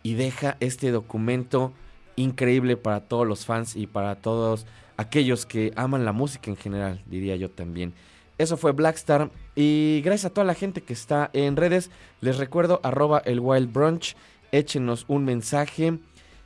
y 0.04 0.14
deja 0.14 0.58
este 0.60 0.92
documento 0.92 1.72
increíble 2.18 2.78
para 2.78 3.00
todos 3.00 3.28
los 3.28 3.46
fans 3.46 3.76
y 3.76 3.88
para 3.88 4.16
todos 4.16 4.68
aquellos 4.98 5.48
que 5.48 5.74
aman 5.76 6.06
la 6.06 6.12
música 6.12 6.52
en 6.52 6.58
general, 6.58 7.02
diría 7.08 7.36
yo 7.36 7.50
también. 7.50 7.94
Eso 8.38 8.58
fue 8.58 8.74
Blackstar 8.74 9.32
y 9.56 10.02
gracias 10.04 10.32
a 10.32 10.34
toda 10.34 10.46
la 10.46 10.56
gente 10.56 10.82
que 10.82 10.94
está 10.94 11.30
en 11.34 11.56
redes, 11.56 11.92
les 12.22 12.38
recuerdo 12.38 12.80
arroba 12.84 13.20
el 13.20 13.40
Wild 13.40 13.72
Brunch, 13.72 14.16
échenos 14.52 15.06
un 15.08 15.26
mensaje, 15.26 16.00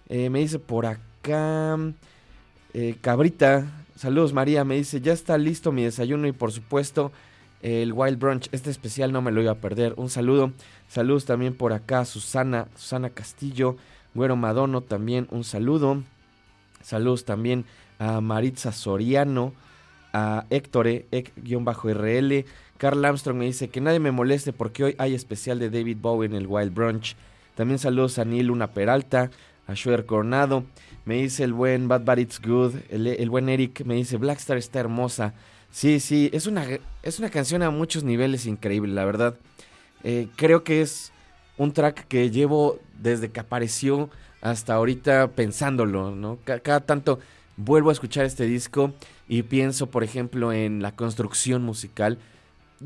Eh, 0.10 0.30
me 0.30 0.40
dice 0.40 0.58
por 0.58 0.86
acá 0.86 1.78
eh, 2.74 2.96
Cabrita, 3.02 3.66
saludos 3.98 4.32
María, 4.32 4.64
me 4.64 4.76
dice 4.76 5.02
ya 5.02 5.12
está 5.12 5.38
listo 5.38 5.74
mi 5.74 5.84
desayuno 5.84 6.28
y 6.28 6.32
por 6.32 6.54
supuesto 6.54 7.12
el 7.62 7.92
Wild 7.92 8.18
Brunch, 8.18 8.48
este 8.54 8.70
especial 8.70 9.12
no 9.12 9.22
me 9.22 9.32
lo 9.32 9.42
iba 9.42 9.52
a 9.52 9.56
perder, 9.56 9.96
un 9.98 10.10
saludo, 10.10 10.54
saludos 10.88 11.26
también 11.26 11.56
por 11.56 11.74
acá 11.74 12.06
Susana, 12.06 12.70
Susana 12.78 13.10
Castillo, 13.10 13.76
Güero 14.14 14.38
Madono 14.38 14.80
también 14.80 15.28
un 15.30 15.44
saludo, 15.44 16.04
saludos 16.82 17.26
también 17.26 17.66
a 18.00 18.22
Maritza 18.22 18.72
Soriano, 18.72 19.52
a 20.14 20.46
Héctor, 20.50 20.88
Ec-RL. 20.88 22.46
Carl 22.78 23.04
Armstrong 23.04 23.38
me 23.38 23.46
dice 23.46 23.70
que 23.70 23.82
nadie 23.82 24.00
me 24.00 24.12
moleste 24.12 24.54
porque 24.54 24.84
hoy 24.84 24.96
hay 24.98 25.16
especial 25.16 25.60
de 25.60 25.70
David 25.70 25.98
Bowie 26.00 26.28
en 26.28 26.36
el 26.36 26.48
Wild 26.48 26.74
Brunch. 26.74 27.16
También 27.56 27.80
saludos 27.80 28.20
a 28.20 28.26
Neil 28.26 28.48
Luna 28.48 28.68
Peralta, 28.68 29.32
a 29.66 29.74
Schwer 29.76 30.06
Coronado. 30.06 30.64
Me 31.06 31.16
dice 31.16 31.44
el 31.44 31.54
buen 31.54 31.88
Bad 31.88 32.04
Bad 32.06 32.18
It's 32.20 32.40
Good. 32.40 32.76
El, 32.90 33.30
buen 33.30 33.50
Eric 33.50 33.84
me 33.86 33.96
dice 33.96 34.18
Blackstar 34.18 34.58
está 34.58 34.80
hermosa. 34.80 35.34
Sí, 35.72 36.00
sí, 36.00 36.30
es 36.34 36.46
una, 36.48 36.66
es 37.04 37.20
una 37.20 37.30
canción 37.30 37.64
a 37.64 37.72
muchos 37.72 38.04
niveles 38.04 38.46
increíble, 38.46 38.94
la 38.94 39.06
verdad. 39.06 39.36
Eh, 40.04 40.28
creo 40.36 40.64
que 40.64 40.82
es 40.82 41.12
un 41.58 41.74
track 41.74 42.08
que 42.08 42.30
llevo 42.30 42.80
desde 43.00 43.30
que 43.30 43.40
apareció 43.40 44.10
hasta 44.42 44.76
ahorita 44.76 45.30
pensándolo, 45.32 46.16
¿no? 46.16 46.38
Ca- 46.44 46.60
cada 46.60 46.82
tanto 46.82 47.20
vuelvo 47.58 47.90
a 47.90 47.94
escuchar 47.94 48.26
este 48.26 48.46
disco 48.46 48.94
y 49.28 49.42
pienso, 49.42 49.88
por 49.90 50.04
ejemplo, 50.04 50.54
en 50.54 50.84
la 50.84 50.96
construcción 50.96 51.64
musical. 51.64 52.20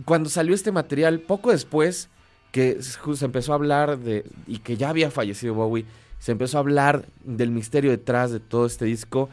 Cuando 0.05 0.29
salió 0.29 0.55
este 0.55 0.71
material, 0.71 1.19
poco 1.19 1.51
después 1.51 2.09
que 2.51 2.79
se 2.81 3.25
empezó 3.25 3.53
a 3.53 3.55
hablar 3.55 3.97
de, 3.99 4.25
y 4.47 4.59
que 4.59 4.77
ya 4.77 4.89
había 4.89 5.11
fallecido 5.11 5.53
Bowie, 5.53 5.85
se 6.19 6.31
empezó 6.33 6.57
a 6.57 6.59
hablar 6.59 7.05
del 7.23 7.49
misterio 7.51 7.91
detrás 7.91 8.31
de 8.31 8.39
todo 8.39 8.65
este 8.65 8.85
disco, 8.85 9.29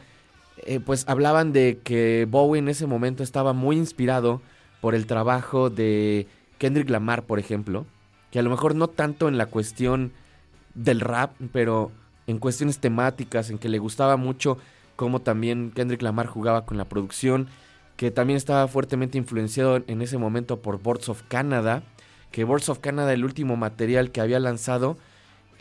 eh, 0.65 0.79
pues 0.79 1.05
hablaban 1.07 1.53
de 1.53 1.79
que 1.83 2.27
Bowie 2.29 2.59
en 2.59 2.69
ese 2.69 2.87
momento 2.87 3.23
estaba 3.23 3.53
muy 3.53 3.77
inspirado 3.77 4.41
por 4.81 4.95
el 4.95 5.05
trabajo 5.05 5.69
de 5.69 6.27
Kendrick 6.57 6.89
Lamar, 6.89 7.23
por 7.23 7.39
ejemplo, 7.39 7.85
que 8.31 8.39
a 8.39 8.41
lo 8.41 8.49
mejor 8.49 8.75
no 8.75 8.87
tanto 8.87 9.27
en 9.27 9.37
la 9.37 9.45
cuestión 9.45 10.11
del 10.73 10.99
rap, 10.99 11.33
pero 11.51 11.91
en 12.27 12.39
cuestiones 12.39 12.79
temáticas, 12.79 13.49
en 13.49 13.57
que 13.57 13.69
le 13.69 13.79
gustaba 13.79 14.17
mucho 14.17 14.57
cómo 14.95 15.21
también 15.21 15.71
Kendrick 15.71 16.01
Lamar 16.01 16.27
jugaba 16.27 16.65
con 16.65 16.77
la 16.77 16.85
producción, 16.85 17.47
que 17.99 18.11
también 18.11 18.37
estaba 18.37 18.65
fuertemente 18.69 19.17
influenciado 19.17 19.83
en 19.85 20.01
ese 20.01 20.17
momento 20.17 20.61
por 20.61 20.81
Boards 20.81 21.09
of 21.09 21.21
Canada, 21.27 21.83
que 22.31 22.45
Boards 22.45 22.69
of 22.69 22.79
Canada, 22.79 23.11
el 23.11 23.25
último 23.25 23.57
material 23.57 24.11
que 24.11 24.21
había 24.21 24.39
lanzado, 24.39 24.97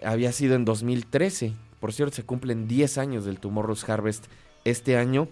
había 0.05 0.31
sido 0.31 0.55
en 0.55 0.65
2013. 0.65 1.55
Por 1.81 1.93
cierto, 1.93 2.15
se 2.15 2.23
cumplen 2.23 2.69
10 2.69 2.97
años 2.99 3.25
del 3.25 3.41
Tomorrow's 3.41 3.89
Harvest 3.89 4.27
este 4.65 4.97
año 4.97 5.27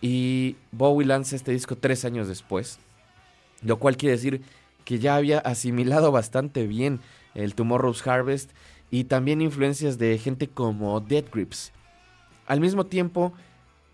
y 0.00 0.56
Bowie 0.72 1.06
lanza 1.06 1.36
este 1.36 1.52
disco 1.52 1.76
tres 1.76 2.04
años 2.04 2.26
después, 2.26 2.80
lo 3.62 3.78
cual 3.78 3.96
quiere 3.96 4.16
decir 4.16 4.42
que 4.84 4.98
ya 4.98 5.14
había 5.14 5.38
asimilado 5.38 6.10
bastante 6.10 6.66
bien 6.66 6.98
el 7.36 7.54
Tomorrow's 7.54 8.04
Harvest 8.04 8.50
y 8.90 9.04
también 9.04 9.42
influencias 9.42 9.96
de 9.96 10.18
gente 10.18 10.48
como 10.48 10.98
Dead 10.98 11.24
Grips. 11.32 11.70
Al 12.48 12.58
mismo 12.58 12.84
tiempo, 12.86 13.32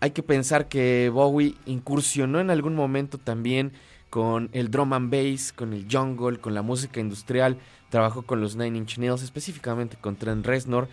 Hay 0.05 0.11
que 0.11 0.21
pensar 0.21 0.67
que 0.67 1.09
Bowie 1.09 1.55
incursionó 1.65 2.39
en 2.39 2.51
algún 2.51 2.75
momento 2.75 3.17
también 3.17 3.71
con 4.11 4.49
el 4.51 4.69
drum 4.69 4.93
and 4.93 5.11
bass, 5.11 5.51
con 5.51 5.73
el 5.73 5.87
jungle, 5.91 6.37
con 6.37 6.53
la 6.53 6.61
música 6.61 6.99
industrial, 6.99 7.57
trabajó 7.89 8.21
con 8.21 8.39
los 8.39 8.55
Nine 8.55 8.77
Inch 8.77 8.99
Nails, 8.99 9.23
específicamente 9.23 9.97
con 9.99 10.15
Trent 10.15 10.45
Reznor, 10.45 10.89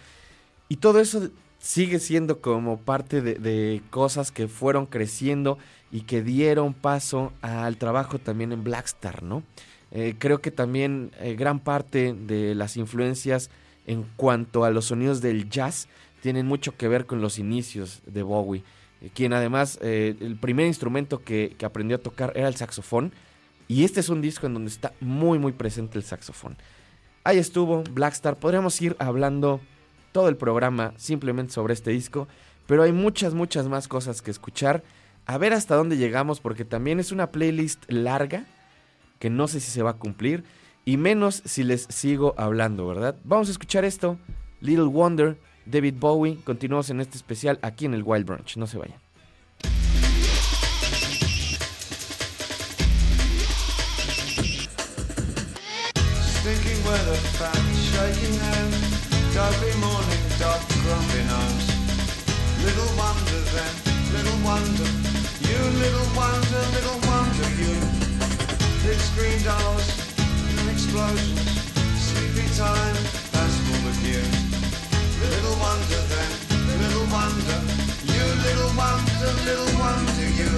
y 0.70 0.76
todo 0.76 0.98
eso 0.98 1.28
sigue 1.58 1.98
siendo 1.98 2.40
como 2.40 2.78
parte 2.78 3.20
de, 3.20 3.82
cosas 3.90 4.32
que 4.32 4.48
fueron 4.48 4.86
creciendo 4.86 5.58
y 5.90 6.04
que 6.04 6.22
dieron 6.22 6.72
paso 6.72 7.34
al 7.42 7.76
trabajo 7.76 8.18
también 8.18 8.50
en 8.50 8.64
Blackstar, 8.64 9.22
¿no? 9.22 9.42
Eh, 9.90 10.14
creo 10.18 10.40
que 10.40 10.50
también 10.50 11.10
eh, 11.20 11.34
gran 11.34 11.58
parte 11.58 12.14
de 12.14 12.54
las 12.54 12.78
influencias 12.78 13.50
en 13.86 14.06
cuanto 14.16 14.64
a 14.64 14.70
los 14.70 14.86
sonidos 14.86 15.20
del 15.20 15.50
jazz 15.50 15.86
tienen 16.22 16.46
mucho 16.46 16.74
que 16.78 16.88
ver 16.88 17.04
con 17.04 17.20
los 17.20 17.38
inicios 17.38 18.00
de 18.06 18.22
Bowie, 18.22 18.64
quien 19.14 19.32
además 19.32 19.78
eh, 19.82 20.16
el 20.20 20.36
primer 20.36 20.66
instrumento 20.66 21.22
que, 21.22 21.54
que 21.58 21.66
aprendió 21.66 21.96
a 21.96 22.00
tocar 22.00 22.32
era 22.34 22.48
el 22.48 22.56
saxofón, 22.56 23.12
y 23.68 23.84
este 23.84 24.00
es 24.00 24.08
un 24.08 24.20
disco 24.20 24.46
en 24.46 24.54
donde 24.54 24.70
está 24.70 24.92
muy 25.00 25.38
muy 25.38 25.52
presente 25.52 25.98
el 25.98 26.04
saxofón. 26.04 26.56
Ahí 27.24 27.38
estuvo 27.38 27.84
Blackstar, 27.84 28.36
podríamos 28.36 28.80
ir 28.82 28.96
hablando 28.98 29.60
todo 30.12 30.28
el 30.28 30.36
programa 30.36 30.92
simplemente 30.96 31.52
sobre 31.52 31.74
este 31.74 31.90
disco, 31.90 32.28
pero 32.66 32.82
hay 32.82 32.92
muchas 32.92 33.34
muchas 33.34 33.68
más 33.68 33.88
cosas 33.88 34.22
que 34.22 34.30
escuchar, 34.30 34.82
a 35.26 35.38
ver 35.38 35.52
hasta 35.52 35.76
dónde 35.76 35.96
llegamos 35.96 36.40
porque 36.40 36.64
también 36.64 37.00
es 37.00 37.12
una 37.12 37.30
playlist 37.30 37.90
larga 37.90 38.44
que 39.18 39.30
no 39.30 39.46
sé 39.46 39.60
si 39.60 39.70
se 39.70 39.82
va 39.82 39.90
a 39.90 39.98
cumplir 39.98 40.44
y 40.84 40.96
menos 40.96 41.42
si 41.44 41.62
les 41.62 41.82
sigo 41.82 42.34
hablando, 42.36 42.86
¿verdad? 42.86 43.16
Vamos 43.24 43.48
a 43.48 43.52
escuchar 43.52 43.84
esto, 43.84 44.18
Little 44.60 44.86
Wonder, 44.86 45.38
David 45.66 45.94
Bowie, 45.98 46.38
continuamos 46.44 46.90
en 46.90 47.00
este 47.00 47.16
especial 47.16 47.58
aquí 47.62 47.86
en 47.86 47.94
el 47.94 48.02
Wild 48.02 48.26
Brunch, 48.26 48.56
no 48.56 48.66
se 48.66 48.78
vayan. 48.78 49.00
Explosions, 70.72 72.56
time. 72.56 74.41
Little 75.22 75.56
wonder 75.60 76.02
then, 76.12 76.30
little 76.80 77.06
wonder, 77.12 77.58
you 78.10 78.24
little 78.46 78.72
wonder, 78.76 79.30
little 79.46 79.72
wonder 79.78 80.28
you. 80.40 80.50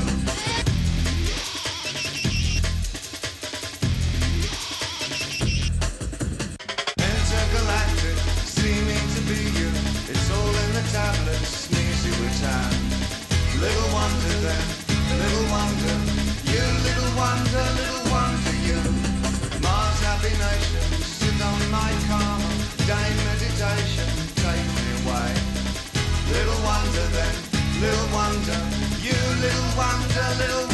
Intergalactic, 6.97 8.19
seeming 8.45 9.05
to 9.15 9.21
be 9.29 9.41
you. 9.59 9.71
It's 10.09 10.31
all 10.31 10.55
in 10.65 10.71
the 10.79 10.85
tablets, 10.93 11.69
sneeze 11.69 12.03
you 12.07 12.15
time. 12.41 12.77
Little 13.61 13.91
wonder 13.93 14.35
then, 14.45 14.65
little 15.21 15.47
wonder, 15.53 15.97
you 16.53 16.65
little 16.87 17.13
wonder, 17.17 17.65
little 17.81 18.07
wonder 18.11 18.57
you. 18.69 18.81
Mars 19.63 20.01
happy 20.09 20.35
nation, 20.37 20.85
sit 21.05 21.39
on 21.41 21.61
my 21.71 21.91
karma, 22.09 22.51
day 22.87 23.09
meditation, 23.29 24.09
little 27.81 28.09
wonder, 28.13 28.59
you 29.03 29.19
little 29.41 29.77
wonder, 29.77 30.27
little 30.39 30.74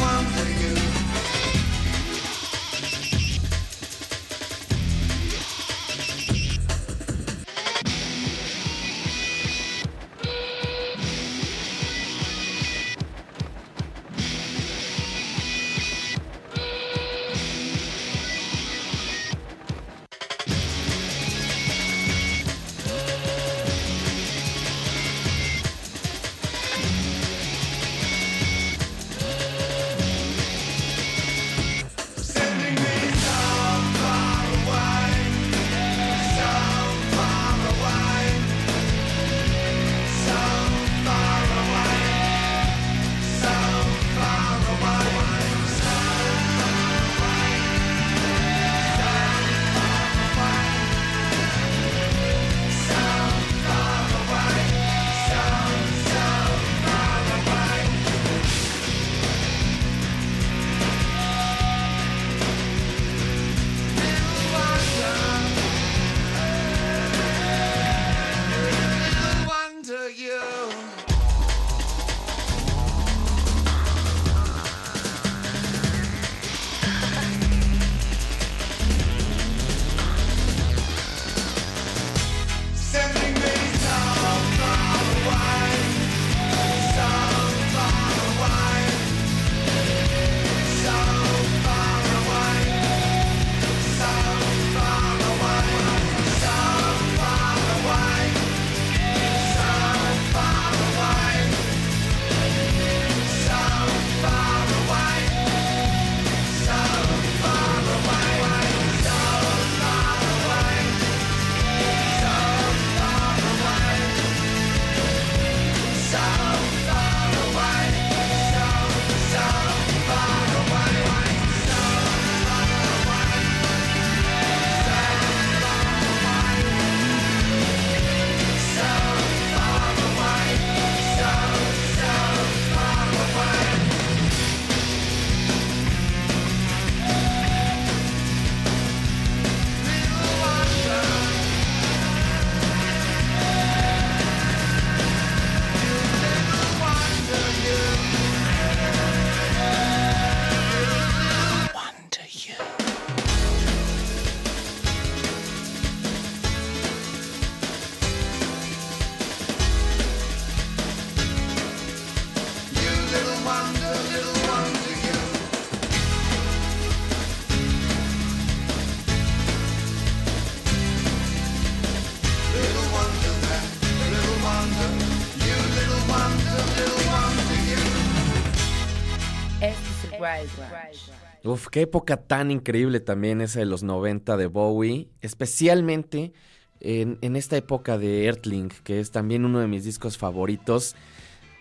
Uf, 181.43 181.67
qué 181.69 181.81
época 181.81 182.17
tan 182.17 182.51
increíble 182.51 182.99
también 182.99 183.41
esa 183.41 183.59
de 183.59 183.65
los 183.65 183.81
90 183.81 184.37
de 184.37 184.45
Bowie, 184.45 185.09
especialmente 185.21 186.33
en, 186.79 187.17
en, 187.21 187.35
esta 187.35 187.57
época 187.57 187.97
de 187.97 188.25
Earthling, 188.25 188.69
que 188.83 188.99
es 188.99 189.11
también 189.11 189.45
uno 189.45 189.59
de 189.59 189.67
mis 189.67 189.83
discos 189.83 190.17
favoritos. 190.19 190.95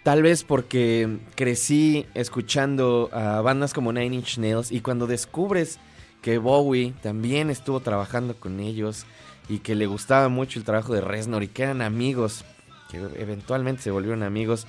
Tal 0.03 0.23
vez 0.23 0.45
porque 0.45 1.19
crecí 1.35 2.07
escuchando 2.15 3.09
a 3.13 3.41
bandas 3.41 3.73
como 3.73 3.93
Nine 3.93 4.17
Inch 4.17 4.39
Nails 4.39 4.71
y 4.71 4.81
cuando 4.81 5.07
descubres 5.07 5.79
que 6.23 6.39
Bowie 6.39 6.95
también 7.03 7.51
estuvo 7.51 7.81
trabajando 7.81 8.35
con 8.37 8.61
ellos 8.61 9.07
y 9.49 9.59
que 9.59 9.75
le 9.75 9.87
gustaba 9.87 10.29
mucho 10.29 10.59
el 10.59 10.65
trabajo 10.65 10.95
de 10.95 11.01
Reznor 11.01 11.43
y 11.43 11.49
que 11.49 11.65
eran 11.65 11.83
amigos, 11.83 12.45
que 12.91 12.99
eventualmente 12.99 13.83
se 13.83 13.91
volvieron 13.91 14.23
amigos, 14.23 14.67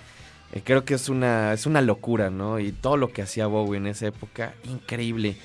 eh, 0.51 0.61
creo 0.63 0.83
que 0.85 0.93
es 0.93 1.09
una, 1.09 1.53
es 1.53 1.65
una 1.65 1.81
locura, 1.81 2.29
¿no? 2.29 2.59
Y 2.59 2.71
todo 2.71 2.97
lo 2.97 3.09
que 3.09 3.21
hacía 3.21 3.47
Bowie 3.47 3.77
en 3.77 3.87
esa 3.87 4.07
época, 4.07 4.53
increíble. 4.69 5.37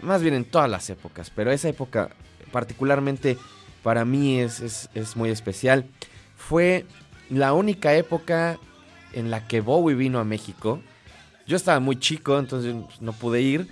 Más 0.00 0.22
bien 0.22 0.34
en 0.34 0.44
todas 0.44 0.70
las 0.70 0.90
épocas, 0.90 1.30
pero 1.34 1.52
esa 1.52 1.68
época 1.68 2.10
particularmente 2.50 3.38
para 3.82 4.04
mí 4.04 4.38
es, 4.38 4.60
es, 4.60 4.90
es 4.94 5.16
muy 5.16 5.30
especial. 5.30 5.86
Fue 6.36 6.84
la 7.30 7.52
única 7.52 7.94
época 7.94 8.58
en 9.12 9.30
la 9.30 9.46
que 9.46 9.60
Bowie 9.60 9.96
vino 9.96 10.18
a 10.18 10.24
México. 10.24 10.80
Yo 11.46 11.56
estaba 11.56 11.80
muy 11.80 11.98
chico, 11.98 12.38
entonces 12.38 12.74
no 13.00 13.12
pude 13.12 13.40
ir. 13.40 13.68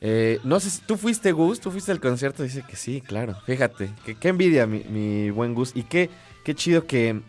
Eh, 0.00 0.38
no 0.44 0.60
sé 0.60 0.70
si 0.70 0.80
tú 0.82 0.96
fuiste 0.96 1.32
Gus, 1.32 1.60
tú 1.60 1.70
fuiste 1.70 1.92
al 1.92 2.00
concierto. 2.00 2.42
Dice 2.42 2.62
que 2.62 2.76
sí, 2.76 3.00
claro. 3.00 3.36
Fíjate, 3.46 3.90
que, 4.04 4.14
qué 4.14 4.28
envidia 4.28 4.66
mi, 4.66 4.80
mi, 4.84 5.30
buen 5.30 5.54
Gus. 5.54 5.72
Y 5.74 5.84
qué, 5.84 6.10
qué 6.44 6.54
chido 6.54 6.86
que 6.86 7.20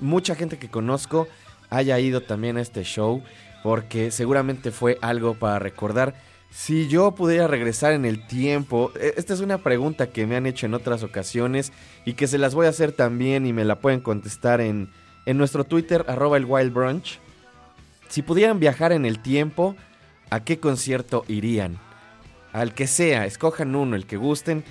mucha 0.00 0.34
gente 0.34 0.58
que 0.58 0.68
conozco 0.68 1.28
haya 1.76 1.98
ido 1.98 2.22
también 2.22 2.56
a 2.56 2.62
este 2.62 2.82
show. 2.84 3.22
Porque 3.62 4.10
seguramente 4.10 4.70
fue 4.70 4.98
algo 5.00 5.34
para 5.34 5.58
recordar. 5.58 6.14
Si 6.50 6.86
yo 6.86 7.12
pudiera 7.12 7.48
regresar 7.48 7.92
en 7.92 8.04
el 8.04 8.26
tiempo, 8.26 8.92
e, 9.00 9.14
esta 9.16 9.34
es 9.34 9.40
una 9.40 9.58
pregunta 9.58 10.08
que 10.08 10.26
me 10.26 10.36
han 10.36 10.46
hecho 10.46 10.66
en 10.66 10.74
otras 10.74 11.02
ocasiones 11.02 11.72
y 12.04 12.12
que 12.12 12.28
se 12.28 12.38
las 12.38 12.54
voy 12.54 12.66
a 12.66 12.70
hacer 12.70 12.92
también 12.92 13.44
y 13.46 13.52
me 13.52 13.64
la 13.64 13.80
pueden 13.80 14.00
contestar 14.00 14.60
en, 14.60 14.90
en 15.26 15.36
nuestro 15.36 15.64
Twitter, 15.64 16.04
arroba 16.08 16.36
el 16.36 16.44
Wild 16.44 16.72
Brunch. 16.72 17.18
Si 18.08 18.22
pudieran 18.22 18.60
viajar 18.60 18.92
en 18.92 19.04
el 19.04 19.20
tiempo, 19.20 19.74
¿a 20.30 20.44
qué 20.44 20.60
concierto 20.60 21.24
irían? 21.26 21.78
Al 22.52 22.72
que 22.72 22.86
sea, 22.86 23.26
escojan 23.26 23.74
uno, 23.74 23.96
el 23.96 24.06
que 24.06 24.16
gusten. 24.16 24.62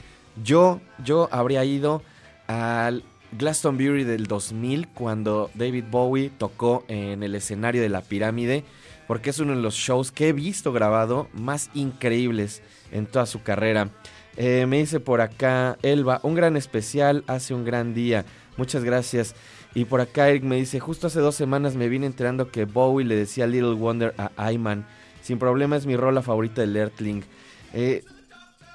Yo, 0.41 0.79
yo 1.03 1.27
habría 1.31 1.65
ido 1.65 2.01
al 2.47 3.03
Glastonbury 3.37 4.03
del 4.03 4.27
2000 4.27 4.87
cuando 4.89 5.49
David 5.53 5.85
Bowie 5.89 6.31
tocó 6.37 6.83
en 6.87 7.23
el 7.23 7.35
escenario 7.35 7.81
de 7.81 7.89
la 7.89 8.01
pirámide, 8.01 8.63
porque 9.07 9.29
es 9.31 9.39
uno 9.39 9.55
de 9.55 9.61
los 9.61 9.75
shows 9.75 10.11
que 10.11 10.29
he 10.29 10.33
visto 10.33 10.71
grabado 10.71 11.27
más 11.33 11.69
increíbles 11.73 12.61
en 12.91 13.05
toda 13.05 13.25
su 13.25 13.43
carrera. 13.43 13.89
Eh, 14.37 14.65
me 14.67 14.77
dice 14.77 14.99
por 14.99 15.21
acá, 15.21 15.77
Elba, 15.83 16.19
un 16.23 16.35
gran 16.35 16.57
especial, 16.57 17.23
hace 17.27 17.53
un 17.53 17.65
gran 17.65 17.93
día. 17.93 18.25
Muchas 18.57 18.83
gracias. 18.83 19.35
Y 19.75 19.85
por 19.85 20.01
acá 20.01 20.29
Eric 20.29 20.43
me 20.43 20.55
dice, 20.55 20.79
justo 20.79 21.07
hace 21.07 21.19
dos 21.19 21.35
semanas 21.35 21.75
me 21.75 21.89
vine 21.89 22.05
enterando 22.05 22.51
que 22.51 22.65
Bowie 22.65 23.05
le 23.05 23.15
decía 23.15 23.47
Little 23.47 23.73
Wonder 23.73 24.13
a 24.17 24.31
Ayman. 24.37 24.85
Sin 25.21 25.39
problema 25.39 25.75
es 25.75 25.85
mi 25.85 25.95
rola 25.95 26.21
favorita 26.21 26.61
del 26.61 26.75
Earthling. 26.75 27.23
Eh, 27.73 28.03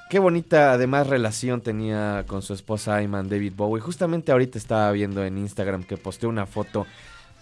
qué 0.08 0.18
bonita 0.18 0.72
además 0.72 1.06
relación 1.06 1.60
tenía 1.60 2.24
con 2.26 2.42
su 2.42 2.54
esposa 2.54 2.96
Ayman, 2.96 3.28
David 3.28 3.52
Bowie. 3.56 3.82
Justamente 3.82 4.32
ahorita 4.32 4.58
estaba 4.58 4.90
viendo 4.92 5.24
en 5.24 5.38
Instagram 5.38 5.84
que 5.84 5.96
posteó 5.96 6.28
una 6.28 6.46
foto 6.46 6.86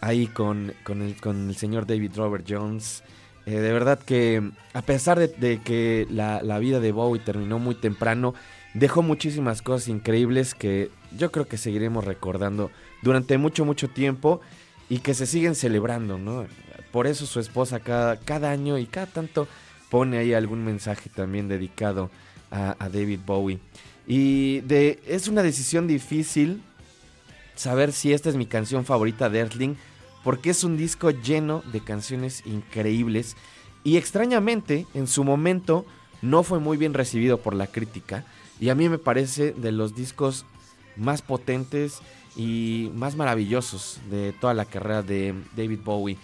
ahí 0.00 0.26
con, 0.26 0.74
con, 0.84 1.02
el, 1.02 1.56
señor 1.56 1.86
David 1.86 2.12
Robert 2.16 2.44
Jones. 2.48 3.02
Eh, 3.46 3.52
de 3.60 3.72
verdad 3.72 3.98
que 3.98 4.50
a 4.74 4.82
pesar 4.82 5.18
de, 5.18 5.60
que 5.62 6.06
la, 6.10 6.58
vida 6.58 6.80
de 6.80 6.92
Bowie 6.92 7.22
terminó 7.22 7.58
muy 7.58 7.76
temprano, 7.76 8.34
dejó 8.74 9.02
muchísimas 9.02 9.62
cosas 9.62 9.88
increíbles 9.88 10.54
que 10.54 10.90
yo 11.16 11.30
creo 11.30 11.46
que 11.46 11.58
seguiremos 11.58 12.04
recordando 12.04 12.70
durante 13.02 13.38
mucho, 13.38 13.64
mucho 13.64 13.88
tiempo 13.88 14.40
y 14.88 14.98
que 14.98 15.14
se 15.14 15.26
siguen 15.26 15.54
celebrando, 15.54 16.18
¿no? 16.18 16.46
Por 16.90 17.06
eso 17.06 17.26
su 17.26 17.38
esposa 17.38 17.80
cada, 17.80 18.16
cada 18.16 18.50
año 18.50 18.78
y 18.78 18.86
cada 18.86 19.06
tanto 19.06 19.46
pone 19.90 20.18
ahí 20.18 20.34
algún 20.34 20.64
mensaje 20.64 21.08
también 21.08 21.48
dedicado 21.48 22.10
a 22.57 22.88
David 22.88 23.20
Bowie. 23.26 23.59
Y 24.07 24.61
de, 24.61 25.00
es 25.07 25.28
una 25.28 25.42
decisión 25.42 25.86
difícil 25.86 26.62
saber 27.57 27.92
si 27.92 28.12
esta 28.12 28.28
es 28.28 28.36
mi 28.36 28.46
canción 28.46 28.84
favorita 28.84 29.28
de 29.28 29.40
Earthling, 29.40 29.76
porque 30.22 30.50
es 30.50 30.64
un 30.64 30.76
disco 30.76 31.11
lleno 31.11 31.62
de 31.72 31.80
canciones 31.80 32.42
increíbles 32.46 33.36
y 33.84 33.96
extrañamente 33.96 34.86
en 34.94 35.07
su 35.07 35.24
momento 35.24 35.86
no 36.22 36.42
fue 36.42 36.59
muy 36.59 36.76
bien 36.76 36.94
recibido 36.94 37.38
por 37.38 37.54
la 37.54 37.66
crítica 37.66 38.24
y 38.59 38.68
a 38.70 38.74
mí 38.74 38.88
me 38.88 38.98
parece 38.98 39.52
de 39.52 39.70
los 39.72 39.94
discos 39.94 40.44
más 40.96 41.22
potentes 41.22 42.00
y 42.34 42.90
más 42.94 43.16
maravillosos 43.16 44.00
de 44.11 44.32
toda 44.32 44.54
la 44.54 44.64
carrera 44.64 45.02
de 45.02 45.34
David 45.57 45.80
Bowie. 45.84 46.18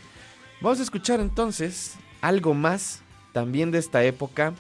Vamos 0.61 0.81
a 0.81 0.83
escuchar 0.83 1.21
entonces 1.21 1.95
algo 2.21 2.55
más 2.55 3.03
también 3.33 3.71
de 3.71 3.79
esta 3.79 4.03
época. 4.05 4.55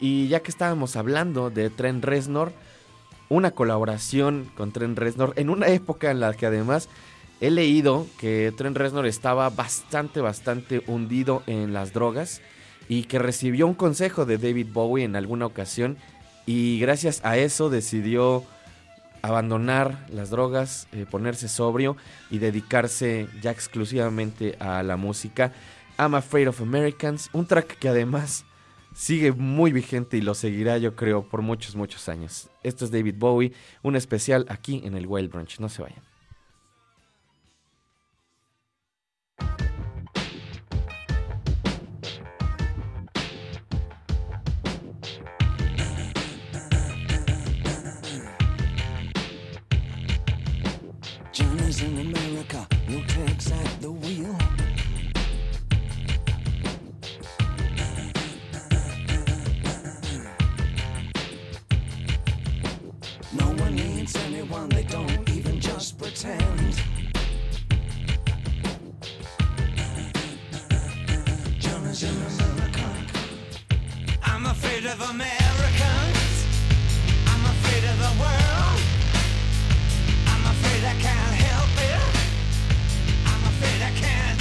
Y 0.00 0.28
ya 0.28 0.40
que 0.40 0.50
estábamos 0.50 0.96
hablando 0.96 1.50
de 1.50 1.70
Trent 1.70 2.04
Reznor, 2.04 2.52
una 3.28 3.50
colaboración 3.50 4.50
con 4.56 4.72
Trent 4.72 4.98
Reznor 4.98 5.32
en 5.36 5.50
una 5.50 5.68
época 5.68 6.10
en 6.10 6.20
la 6.20 6.34
que 6.34 6.46
además 6.46 6.88
he 7.40 7.50
leído 7.50 8.06
que 8.18 8.52
Trent 8.56 8.76
Reznor 8.76 9.06
estaba 9.06 9.50
bastante, 9.50 10.20
bastante 10.20 10.82
hundido 10.86 11.42
en 11.46 11.72
las 11.72 11.92
drogas 11.92 12.40
y 12.88 13.04
que 13.04 13.18
recibió 13.18 13.66
un 13.66 13.74
consejo 13.74 14.26
de 14.26 14.38
David 14.38 14.68
Bowie 14.72 15.04
en 15.04 15.16
alguna 15.16 15.46
ocasión 15.46 15.96
y 16.46 16.78
gracias 16.78 17.20
a 17.24 17.36
eso 17.36 17.68
decidió 17.68 18.44
abandonar 19.22 20.06
las 20.08 20.30
drogas, 20.30 20.86
eh, 20.92 21.04
ponerse 21.10 21.48
sobrio 21.48 21.96
y 22.30 22.38
dedicarse 22.38 23.26
ya 23.42 23.50
exclusivamente 23.50 24.56
a 24.60 24.82
la 24.84 24.96
música. 24.96 25.52
I'm 25.98 26.14
Afraid 26.14 26.48
of 26.48 26.60
Americans, 26.60 27.28
un 27.32 27.46
track 27.46 27.78
que 27.78 27.88
además 27.88 28.44
sigue 28.96 29.30
muy 29.32 29.72
vigente 29.72 30.16
y 30.16 30.22
lo 30.22 30.34
seguirá 30.34 30.78
yo 30.78 30.96
creo 30.96 31.28
por 31.28 31.42
muchos, 31.42 31.76
muchos 31.76 32.08
años. 32.08 32.48
Esto 32.62 32.86
es 32.86 32.90
David 32.90 33.16
Bowie, 33.18 33.52
un 33.82 33.94
especial 33.94 34.46
aquí 34.48 34.80
en 34.84 34.96
el 34.96 35.06
Wild 35.06 35.30
Brunch, 35.30 35.60
no 35.60 35.68
se 35.68 35.82
vayan. 35.82 36.15
Of 75.00 75.10
Americans. 75.10 76.46
I'm 77.26 77.44
afraid 77.44 77.84
of 77.84 77.98
the 77.98 78.12
world. 78.22 78.80
I'm 80.26 80.44
afraid 80.54 80.84
I 80.84 80.94
can't 81.04 81.34
help 81.48 81.72
it. 81.92 82.02
I'm 83.26 83.42
afraid 83.52 83.80
I 83.82 83.92
can't. 84.02 84.40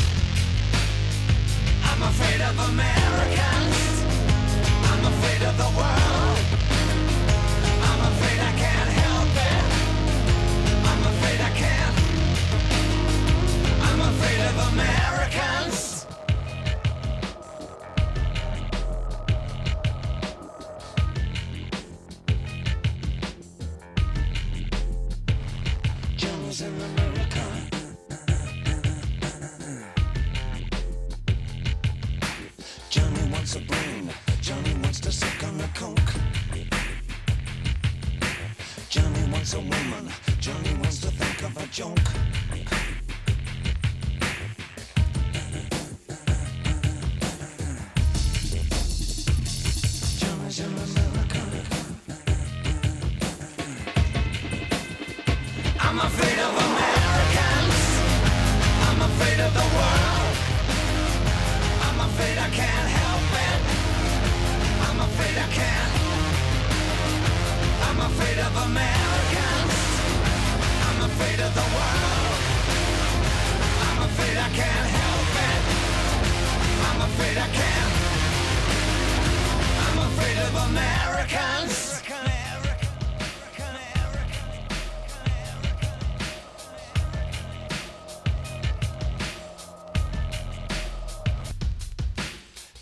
I'm 1.84 2.02
afraid 2.04 2.42
of 2.42 2.56
Americans. 2.72 4.04
I'm 4.92 5.06
afraid 5.14 5.42
of 5.44 5.58
the 5.58 5.70
world. 5.78 6.15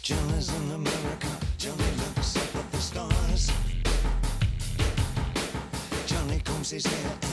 Journalism 0.03 0.71
America, 0.71 1.29
Johnny 1.57 1.91
looks 1.95 2.35
up 2.35 2.55
at 2.57 2.71
the 2.73 2.77
stars. 2.77 3.49
Johnny 6.05 6.41
combs 6.41 6.71
his 6.71 6.85
hair. 6.85 7.32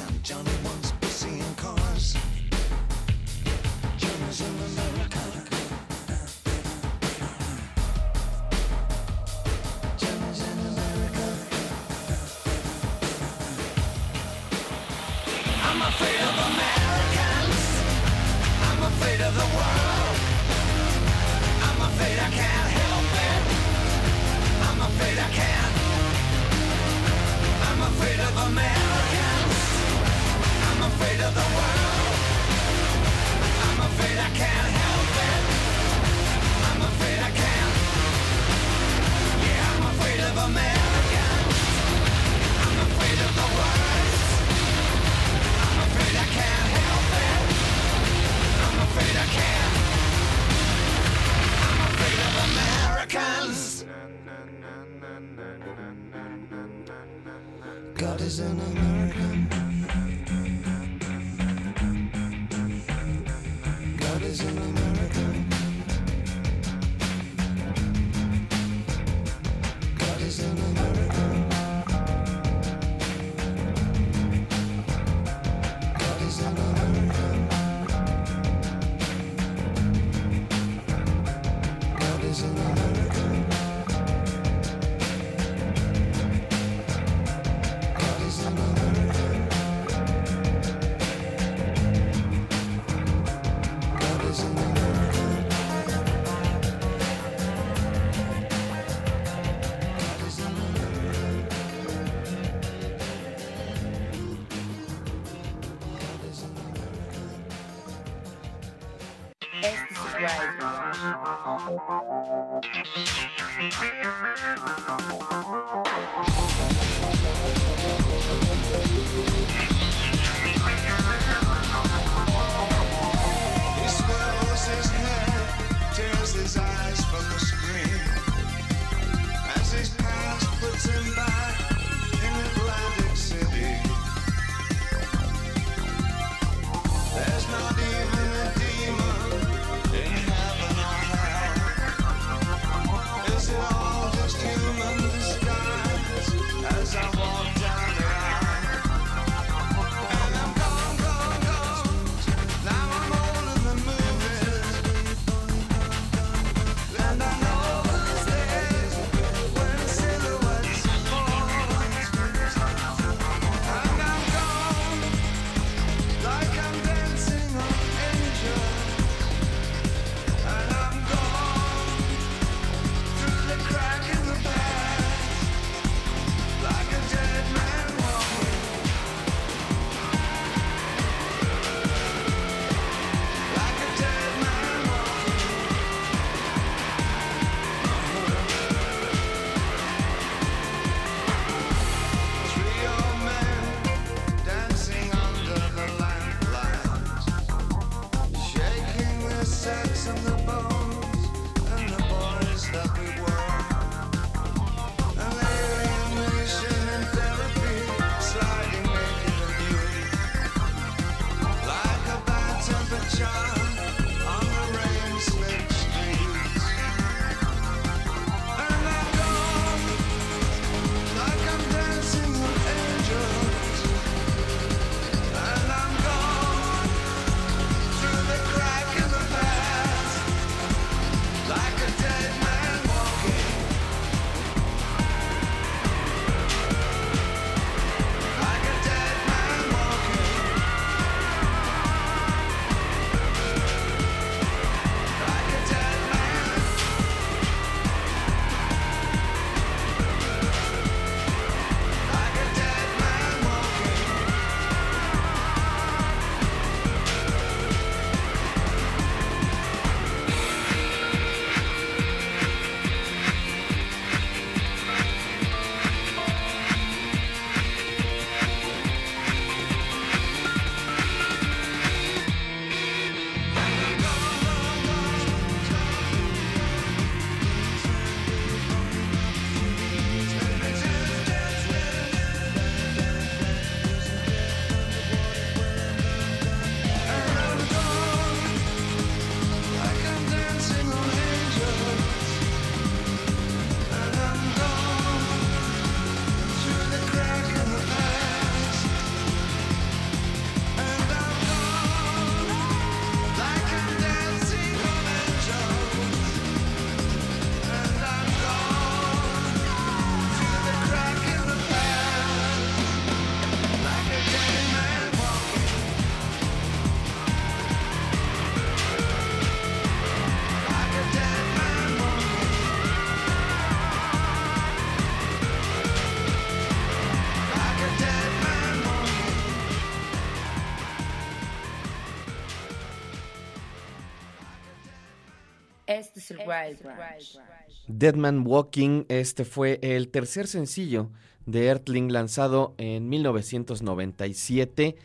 Dead 337.89 338.15
Man 338.15 338.45
Walking, 338.47 339.05
este 339.09 339.45
fue 339.45 339.79
el 339.83 340.09
tercer 340.09 340.47
sencillo 340.47 341.11
de 341.47 341.67
Earthling 341.67 342.13
lanzado 342.13 342.75
en 342.79 343.09
1997. 343.09 344.97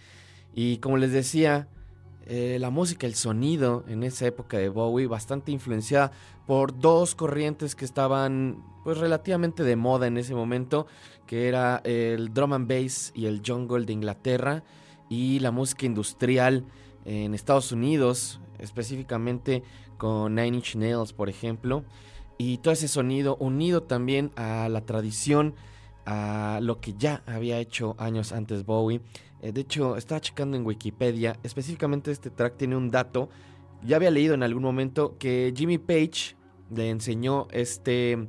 Y 0.53 0.78
como 0.78 0.97
les 0.97 1.11
decía, 1.11 1.67
eh, 2.28 2.57
la 2.59 2.69
música, 2.69 3.07
el 3.07 3.15
sonido 3.15 3.84
en 3.88 4.03
esa 4.03 4.26
época 4.26 4.57
de 4.57 4.69
Bowie, 4.69 5.07
bastante 5.07 5.51
influenciada 5.51 6.11
por 6.47 6.80
dos 6.80 7.15
corrientes 7.15 7.76
que 7.76 7.86
estaban 7.86 8.63
pues 8.84 8.97
relativamente 8.97 9.63
de 9.63 9.76
moda 9.76 10.07
en 10.07 10.17
ese 10.17 10.36
momento, 10.36 10.88
que 11.26 11.47
era 11.47 11.82
el 11.84 12.34
drum 12.34 12.53
and 12.53 12.67
bass 12.67 13.11
y 13.15 13.26
el 13.26 13.41
jungle 13.45 13.86
de 13.86 13.93
Inglaterra 13.93 14.63
y 15.09 15.39
la 15.39 15.51
música 15.51 15.86
industrial 15.86 16.65
en 17.03 17.34
Estados 17.34 17.71
Unidos, 17.71 18.39
específicamente 18.59 19.63
con 19.97 20.35
Nine 20.35 20.57
Inch 20.57 20.75
Nails, 20.75 21.13
por 21.13 21.29
ejemplo, 21.29 21.83
y 22.37 22.57
todo 22.57 22.73
ese 22.73 22.87
sonido 22.87 23.37
unido 23.37 23.83
también 23.83 24.31
a 24.35 24.67
la 24.69 24.81
tradición, 24.81 25.55
a 26.05 26.59
lo 26.61 26.79
que 26.79 26.93
ya 26.93 27.23
había 27.25 27.59
hecho 27.59 27.95
años 27.97 28.31
antes 28.31 28.65
Bowie. 28.65 29.01
Eh, 29.41 29.51
de 29.51 29.61
hecho, 29.61 29.97
estaba 29.97 30.21
checando 30.21 30.57
en 30.57 30.65
Wikipedia, 30.65 31.37
específicamente 31.43 32.11
este 32.11 32.29
track 32.29 32.57
tiene 32.57 32.75
un 32.75 32.91
dato, 32.91 33.29
ya 33.83 33.95
había 33.97 34.11
leído 34.11 34.33
en 34.33 34.43
algún 34.43 34.63
momento 34.63 35.17
que 35.17 35.53
Jimmy 35.55 35.77
Page 35.77 36.35
le 36.73 36.89
enseñó 36.89 37.47
este, 37.51 38.27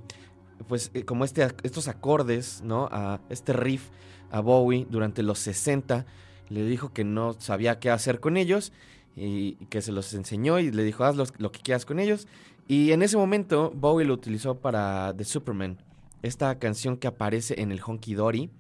pues 0.68 0.90
eh, 0.94 1.04
como 1.04 1.24
este, 1.24 1.46
estos 1.62 1.88
acordes, 1.88 2.62
¿no? 2.62 2.88
A 2.92 3.20
este 3.30 3.52
riff 3.52 3.88
a 4.30 4.40
Bowie 4.40 4.86
durante 4.90 5.22
los 5.22 5.38
60, 5.38 6.06
le 6.48 6.64
dijo 6.64 6.92
que 6.92 7.04
no 7.04 7.34
sabía 7.34 7.78
qué 7.78 7.90
hacer 7.90 8.20
con 8.20 8.36
ellos 8.36 8.72
y 9.16 9.54
que 9.70 9.80
se 9.80 9.92
los 9.92 10.12
enseñó 10.14 10.58
y 10.58 10.70
le 10.70 10.84
dijo 10.84 11.04
haz 11.04 11.16
lo 11.16 11.50
que 11.50 11.60
quieras 11.60 11.86
con 11.86 11.98
ellos. 11.98 12.28
Y 12.68 12.92
en 12.92 13.02
ese 13.02 13.16
momento 13.16 13.72
Bowie 13.74 14.06
lo 14.06 14.14
utilizó 14.14 14.56
para 14.56 15.14
The 15.16 15.24
Superman, 15.24 15.78
esta 16.22 16.58
canción 16.58 16.96
que 16.96 17.06
aparece 17.06 17.60
en 17.60 17.72
el 17.72 17.80
Honky 17.80 18.14
Dory 18.14 18.50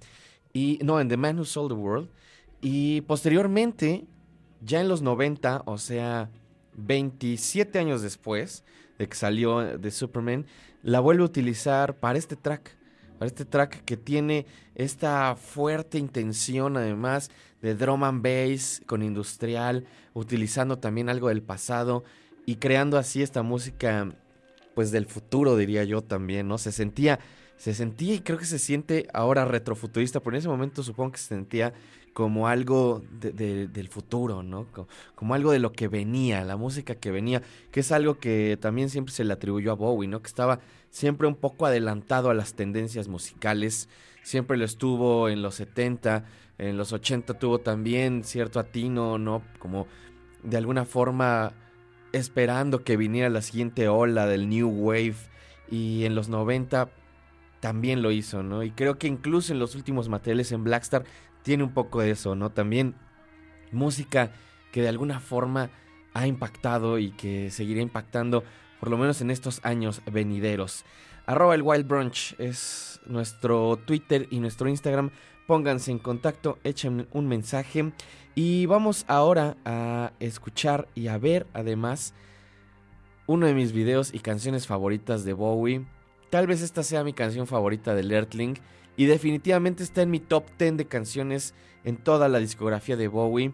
y 0.52 0.78
no 0.82 1.00
en 1.00 1.08
The 1.08 1.16
Man 1.16 1.38
Who 1.38 1.44
Sold 1.44 1.70
the 1.70 1.74
World. 1.74 2.08
Y 2.60 3.02
posteriormente, 3.02 4.06
ya 4.62 4.80
en 4.80 4.88
los 4.88 5.02
90, 5.02 5.62
o 5.66 5.76
sea, 5.76 6.30
27 6.76 7.78
años 7.78 8.00
después 8.00 8.64
de 8.98 9.08
que 9.08 9.16
salió 9.16 9.78
The 9.78 9.90
Superman, 9.90 10.46
la 10.82 11.00
vuelve 11.00 11.22
a 11.22 11.26
utilizar 11.26 11.98
para 11.98 12.18
este 12.18 12.36
track. 12.36 12.76
Para 13.18 13.26
este 13.26 13.44
track 13.44 13.82
que 13.84 13.96
tiene 13.96 14.46
esta 14.74 15.36
fuerte 15.36 15.98
intención, 15.98 16.76
además 16.76 17.30
de 17.62 17.74
drum 17.74 18.04
and 18.04 18.22
bass 18.22 18.82
con 18.86 19.02
industrial, 19.02 19.84
utilizando 20.14 20.78
también 20.78 21.08
algo 21.08 21.28
del 21.28 21.42
pasado 21.42 22.04
y 22.44 22.56
creando 22.56 22.98
así 22.98 23.22
esta 23.22 23.42
música, 23.42 24.12
pues 24.74 24.90
del 24.90 25.06
futuro, 25.06 25.56
diría 25.56 25.84
yo 25.84 26.02
también, 26.02 26.48
¿no? 26.48 26.58
Se 26.58 26.70
sentía, 26.72 27.18
se 27.56 27.74
sentía 27.74 28.14
y 28.14 28.20
creo 28.20 28.38
que 28.38 28.44
se 28.44 28.58
siente 28.58 29.08
ahora 29.12 29.44
retrofuturista, 29.44 30.20
pero 30.20 30.36
en 30.36 30.40
ese 30.40 30.48
momento 30.48 30.82
supongo 30.82 31.12
que 31.12 31.18
se 31.18 31.28
sentía 31.28 31.72
como 32.12 32.48
algo 32.48 33.02
de- 33.20 33.32
de- 33.32 33.68
del 33.68 33.88
futuro, 33.88 34.42
¿no? 34.42 34.66
Co- 34.72 34.88
Como, 35.14 35.34
algo 35.34 35.52
de 35.52 35.58
lo 35.58 35.72
que 35.72 35.86
venía, 35.88 36.44
la 36.44 36.56
música 36.56 36.94
que 36.94 37.10
venía, 37.10 37.42
que 37.70 37.80
es 37.80 37.92
algo 37.92 38.18
que 38.18 38.56
también 38.60 38.88
siempre 38.90 39.12
se 39.12 39.24
le 39.24 39.32
atribuyó 39.34 39.72
a 39.72 39.74
Bowie, 39.74 40.08
¿no? 40.08 40.20
Que 40.22 40.28
estaba 40.28 40.60
siempre 40.90 41.26
un 41.26 41.34
poco 41.34 41.66
adelantado 41.66 42.30
a 42.30 42.34
las 42.34 42.54
tendencias 42.54 43.08
musicales, 43.08 43.88
siempre 44.26 44.56
lo 44.56 44.64
estuvo 44.64 45.28
en 45.28 45.40
los 45.40 45.54
70, 45.54 46.24
en 46.58 46.76
los 46.76 46.92
80 46.92 47.34
tuvo 47.34 47.60
también 47.60 48.24
cierto 48.24 48.58
atino, 48.58 49.18
¿no? 49.18 49.44
Como 49.60 49.86
de 50.42 50.56
alguna 50.56 50.84
forma 50.84 51.52
esperando 52.10 52.82
que 52.82 52.96
viniera 52.96 53.30
la 53.30 53.40
siguiente 53.40 53.86
ola 53.86 54.26
del 54.26 54.48
New 54.48 54.68
Wave 54.68 55.14
y 55.70 56.04
en 56.06 56.16
los 56.16 56.28
90 56.28 56.90
también 57.60 58.02
lo 58.02 58.10
hizo, 58.10 58.42
¿no? 58.42 58.64
Y 58.64 58.72
creo 58.72 58.98
que 58.98 59.06
incluso 59.06 59.52
en 59.52 59.60
los 59.60 59.76
últimos 59.76 60.08
materiales 60.08 60.50
en 60.50 60.64
Blackstar 60.64 61.04
tiene 61.42 61.62
un 61.62 61.72
poco 61.72 62.00
de 62.00 62.10
eso, 62.10 62.34
¿no? 62.34 62.50
También 62.50 62.96
música 63.70 64.32
que 64.72 64.82
de 64.82 64.88
alguna 64.88 65.20
forma 65.20 65.70
ha 66.14 66.26
impactado 66.26 66.98
y 66.98 67.12
que 67.12 67.52
seguirá 67.52 67.80
impactando 67.80 68.42
por 68.80 68.90
lo 68.90 68.98
menos 68.98 69.20
en 69.20 69.30
estos 69.30 69.60
años 69.64 70.02
venideros. 70.10 70.84
Arroba 71.26 71.56
el 71.56 71.62
Wild 71.62 71.88
Brunch 71.88 72.36
es 72.38 73.00
nuestro 73.04 73.80
Twitter 73.84 74.28
y 74.30 74.38
nuestro 74.38 74.68
Instagram. 74.68 75.10
Pónganse 75.48 75.90
en 75.90 75.98
contacto, 75.98 76.58
echen 76.62 77.08
un 77.12 77.26
mensaje 77.26 77.92
y 78.36 78.66
vamos 78.66 79.04
ahora 79.08 79.56
a 79.64 80.12
escuchar 80.20 80.86
y 80.94 81.08
a 81.08 81.18
ver 81.18 81.48
además 81.52 82.14
uno 83.26 83.46
de 83.46 83.54
mis 83.54 83.72
videos 83.72 84.14
y 84.14 84.20
canciones 84.20 84.68
favoritas 84.68 85.24
de 85.24 85.32
Bowie. 85.32 85.84
Tal 86.30 86.46
vez 86.46 86.62
esta 86.62 86.84
sea 86.84 87.02
mi 87.02 87.12
canción 87.12 87.48
favorita 87.48 87.96
del 87.96 88.12
Earthling 88.12 88.54
y 88.96 89.06
definitivamente 89.06 89.82
está 89.82 90.02
en 90.02 90.10
mi 90.10 90.20
top 90.20 90.44
10 90.58 90.76
de 90.76 90.86
canciones 90.86 91.54
en 91.82 91.96
toda 91.96 92.28
la 92.28 92.38
discografía 92.38 92.96
de 92.96 93.08
Bowie. 93.08 93.52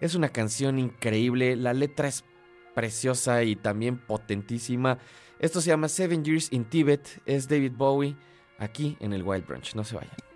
Es 0.00 0.14
una 0.14 0.30
canción 0.30 0.78
increíble, 0.78 1.54
la 1.56 1.74
letra 1.74 2.08
es 2.08 2.24
preciosa 2.74 3.42
y 3.42 3.56
también 3.56 3.98
potentísima. 3.98 4.98
Esto 5.40 5.62
se 5.62 5.68
llama 5.68 5.88
Seven 5.88 6.22
Years 6.22 6.52
in 6.52 6.66
Tibet, 6.66 7.22
es 7.24 7.48
David 7.48 7.72
Bowie 7.74 8.14
aquí 8.58 8.98
en 9.00 9.14
el 9.14 9.22
Wild 9.22 9.46
Branch, 9.46 9.74
no 9.74 9.84
se 9.84 9.96
vayan. 9.96 10.29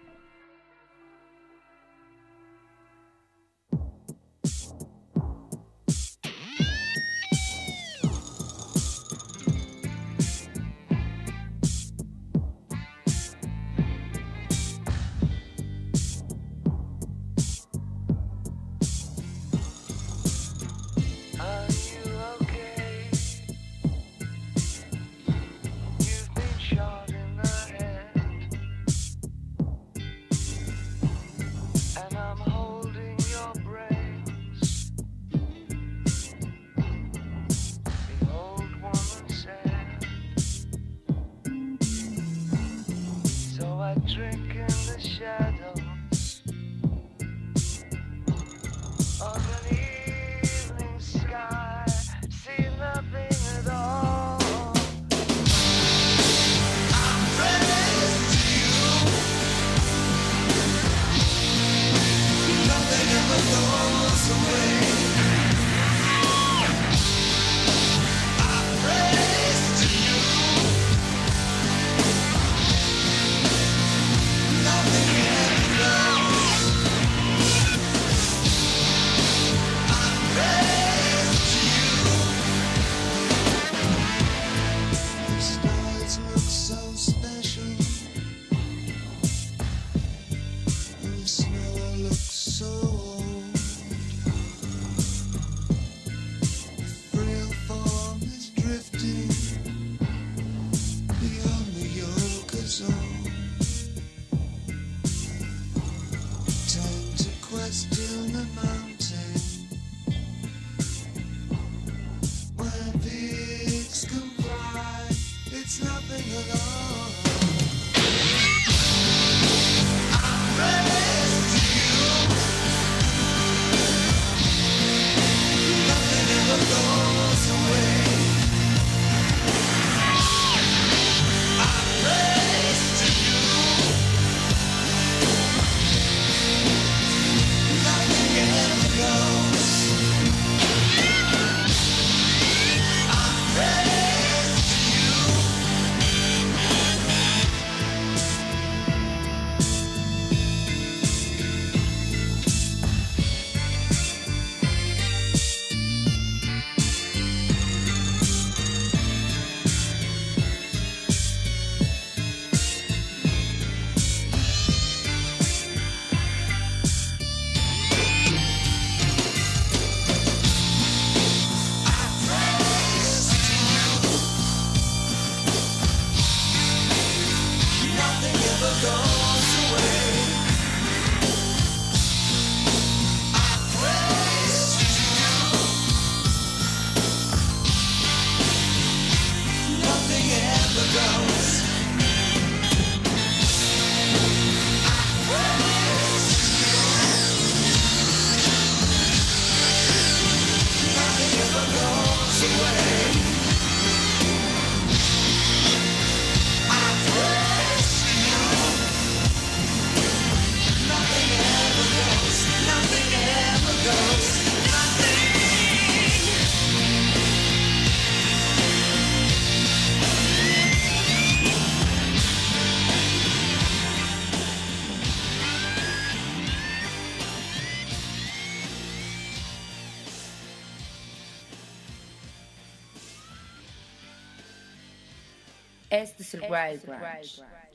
living 116.17 116.51
alone. 116.53 116.74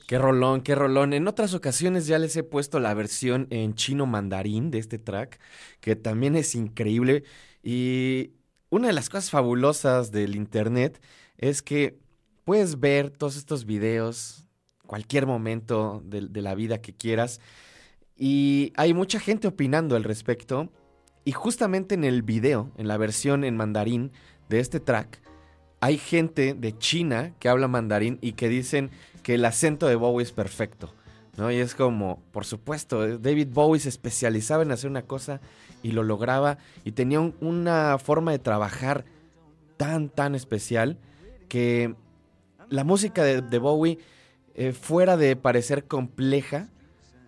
Qué 0.06 0.18
rolón, 0.18 0.62
qué 0.62 0.74
rolón. 0.74 1.12
En 1.12 1.28
otras 1.28 1.54
ocasiones 1.54 2.06
ya 2.06 2.18
les 2.18 2.36
he 2.36 2.42
puesto 2.42 2.80
la 2.80 2.94
versión 2.94 3.46
en 3.50 3.74
chino 3.74 4.06
mandarín 4.06 4.70
de 4.70 4.78
este 4.78 4.98
track, 4.98 5.38
que 5.80 5.94
también 5.94 6.34
es 6.34 6.54
increíble. 6.54 7.22
Y 7.62 8.32
una 8.70 8.88
de 8.88 8.92
las 8.92 9.08
cosas 9.08 9.30
fabulosas 9.30 10.10
del 10.10 10.34
internet 10.34 11.00
es 11.38 11.62
que 11.62 11.98
puedes 12.44 12.80
ver 12.80 13.10
todos 13.10 13.36
estos 13.36 13.66
videos 13.66 14.46
cualquier 14.86 15.26
momento 15.26 16.02
de, 16.04 16.22
de 16.22 16.42
la 16.42 16.56
vida 16.56 16.80
que 16.80 16.92
quieras. 16.92 17.40
Y 18.16 18.72
hay 18.76 18.92
mucha 18.92 19.20
gente 19.20 19.46
opinando 19.46 19.94
al 19.94 20.02
respecto. 20.02 20.72
Y 21.24 21.32
justamente 21.32 21.94
en 21.94 22.02
el 22.02 22.22
video, 22.22 22.72
en 22.76 22.88
la 22.88 22.96
versión 22.96 23.44
en 23.44 23.56
mandarín 23.56 24.10
de 24.48 24.58
este 24.58 24.80
track, 24.80 25.20
hay 25.80 25.98
gente 25.98 26.54
de 26.54 26.76
China 26.78 27.32
que 27.38 27.48
habla 27.48 27.68
mandarín 27.68 28.18
y 28.20 28.32
que 28.32 28.48
dicen 28.48 28.90
que 29.22 29.34
el 29.34 29.44
acento 29.44 29.86
de 29.88 29.96
Bowie 29.96 30.22
es 30.24 30.32
perfecto. 30.32 30.94
¿no? 31.36 31.50
Y 31.50 31.56
es 31.56 31.74
como, 31.74 32.20
por 32.32 32.44
supuesto, 32.44 33.06
eh, 33.06 33.18
David 33.18 33.48
Bowie 33.52 33.80
se 33.80 33.88
especializaba 33.88 34.62
en 34.62 34.72
hacer 34.72 34.90
una 34.90 35.02
cosa 35.02 35.40
y 35.82 35.92
lo 35.92 36.02
lograba 36.02 36.58
y 36.84 36.92
tenía 36.92 37.20
un- 37.20 37.34
una 37.40 37.96
forma 37.98 38.32
de 38.32 38.38
trabajar 38.38 39.04
tan, 39.76 40.10
tan 40.10 40.34
especial 40.34 40.98
que 41.48 41.94
la 42.68 42.84
música 42.84 43.24
de, 43.24 43.58
Bowie, 43.58 43.98
eh, 44.54 44.72
fuera 44.72 45.16
de 45.16 45.34
parecer 45.36 45.84
compleja, 45.86 46.68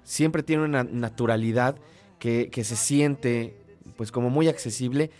siempre 0.04 0.42
tiene 0.42 0.64
una 0.64 0.84
naturalidad 0.84 1.76
que, 2.18 2.50
que 2.50 2.64
se 2.64 2.76
siente 2.76 3.56
pues 3.96 4.12
como 4.12 4.30
muy 4.30 4.48
accesible 4.48 5.10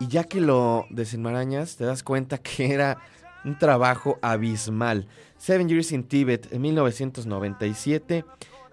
y 0.00 0.08
ya 0.08 0.24
que 0.24 0.40
lo 0.40 0.86
desenmarañas 0.90 1.76
te 1.76 1.84
das 1.84 2.02
cuenta 2.02 2.38
que 2.38 2.72
era 2.74 2.98
un 3.44 3.56
trabajo 3.56 4.18
abismal. 4.22 5.06
Seven 5.36 5.68
Years 5.68 5.92
in 5.92 6.04
Tibet 6.04 6.52
en 6.52 6.62
1997, 6.62 8.24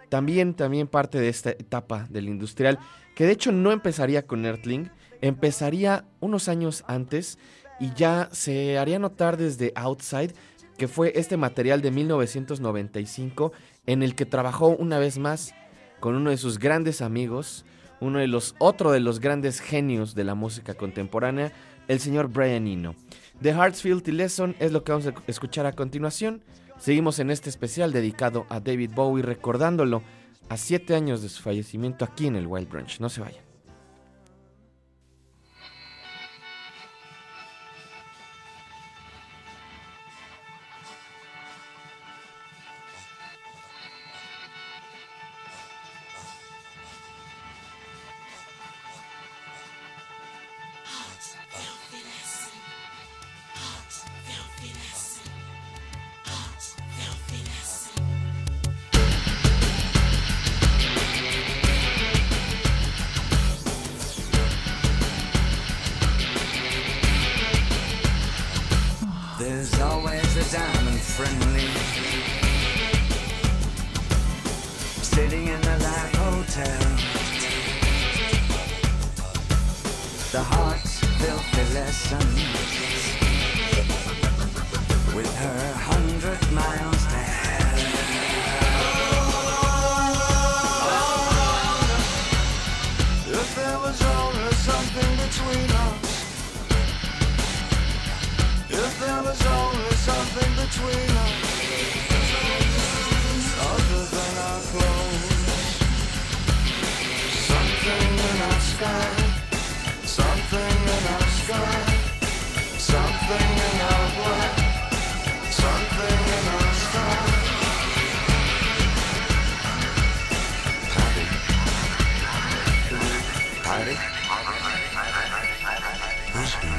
también, 0.09 0.53
también 0.53 0.87
parte 0.87 1.19
de 1.19 1.29
esta 1.29 1.51
etapa 1.51 2.07
del 2.09 2.27
industrial, 2.27 2.79
que 3.15 3.25
de 3.25 3.33
hecho 3.33 3.51
no 3.51 3.71
empezaría 3.71 4.25
con 4.25 4.45
Earthling, 4.45 4.89
empezaría 5.21 6.05
unos 6.19 6.47
años 6.47 6.83
antes 6.87 7.37
y 7.79 7.93
ya 7.93 8.29
se 8.31 8.77
haría 8.77 8.99
notar 8.99 9.37
desde 9.37 9.73
Outside, 9.75 10.33
que 10.77 10.87
fue 10.87 11.13
este 11.15 11.37
material 11.37 11.81
de 11.81 11.91
1995 11.91 13.51
en 13.85 14.03
el 14.03 14.15
que 14.15 14.25
trabajó 14.25 14.69
una 14.69 14.99
vez 14.99 15.17
más 15.17 15.53
con 15.99 16.15
uno 16.15 16.29
de 16.29 16.37
sus 16.37 16.59
grandes 16.59 17.01
amigos, 17.01 17.65
uno 17.99 18.19
de 18.19 18.27
los 18.27 18.55
otro 18.59 18.91
de 18.91 18.99
los 18.99 19.19
grandes 19.19 19.59
genios 19.59 20.15
de 20.15 20.23
la 20.23 20.35
música 20.35 20.73
contemporánea, 20.73 21.51
el 21.87 21.99
señor 21.99 22.27
Brian 22.27 22.67
Eno. 22.67 22.95
The 23.41 23.51
Hartsfield 23.51 24.07
Lesson 24.07 24.55
es 24.59 24.71
lo 24.71 24.83
que 24.83 24.91
vamos 24.91 25.07
a 25.07 25.13
escuchar 25.27 25.65
a 25.65 25.73
continuación. 25.73 26.41
Seguimos 26.79 27.19
en 27.19 27.31
este 27.31 27.49
especial 27.49 27.91
dedicado 27.91 28.45
a 28.49 28.59
David 28.59 28.91
Bowie, 28.93 29.23
recordándolo 29.23 30.03
a 30.49 30.57
siete 30.57 30.95
años 30.95 31.21
de 31.21 31.29
su 31.29 31.41
fallecimiento 31.41 32.05
aquí 32.05 32.27
en 32.27 32.35
el 32.35 32.47
Wild 32.47 32.69
Branch. 32.69 32.99
No 32.99 33.09
se 33.09 33.21
vayan. 33.21 33.46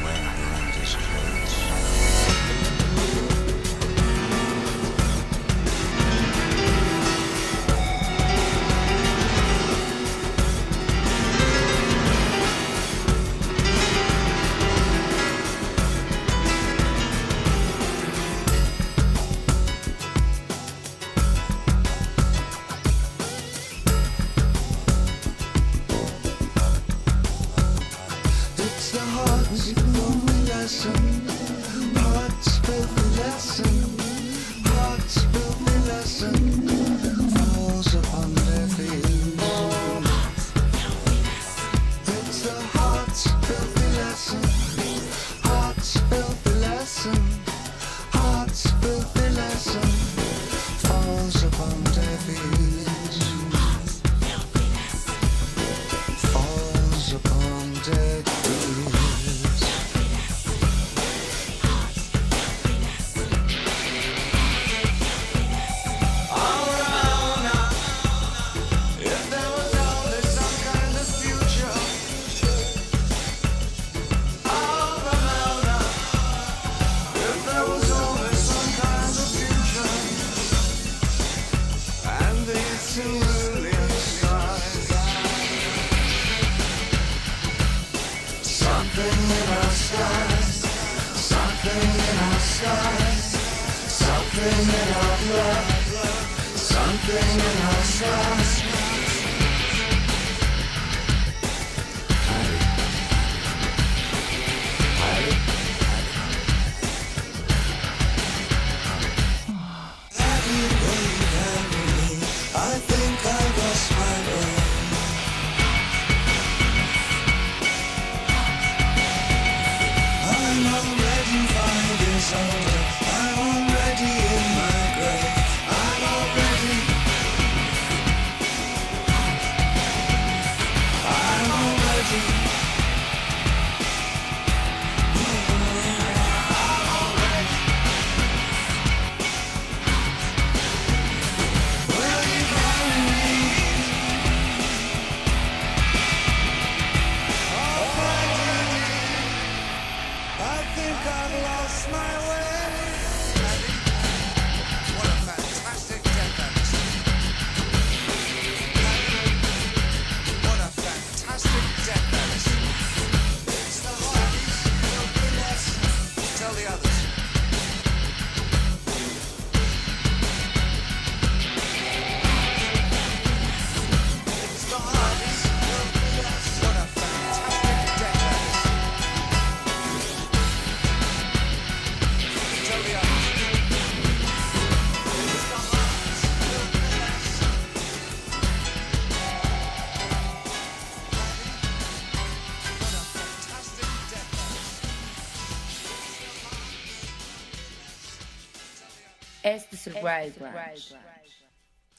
way 0.08 0.20
I 0.22 0.52
want 0.52 0.74
his 0.74 0.94
clothes. 0.94 1.67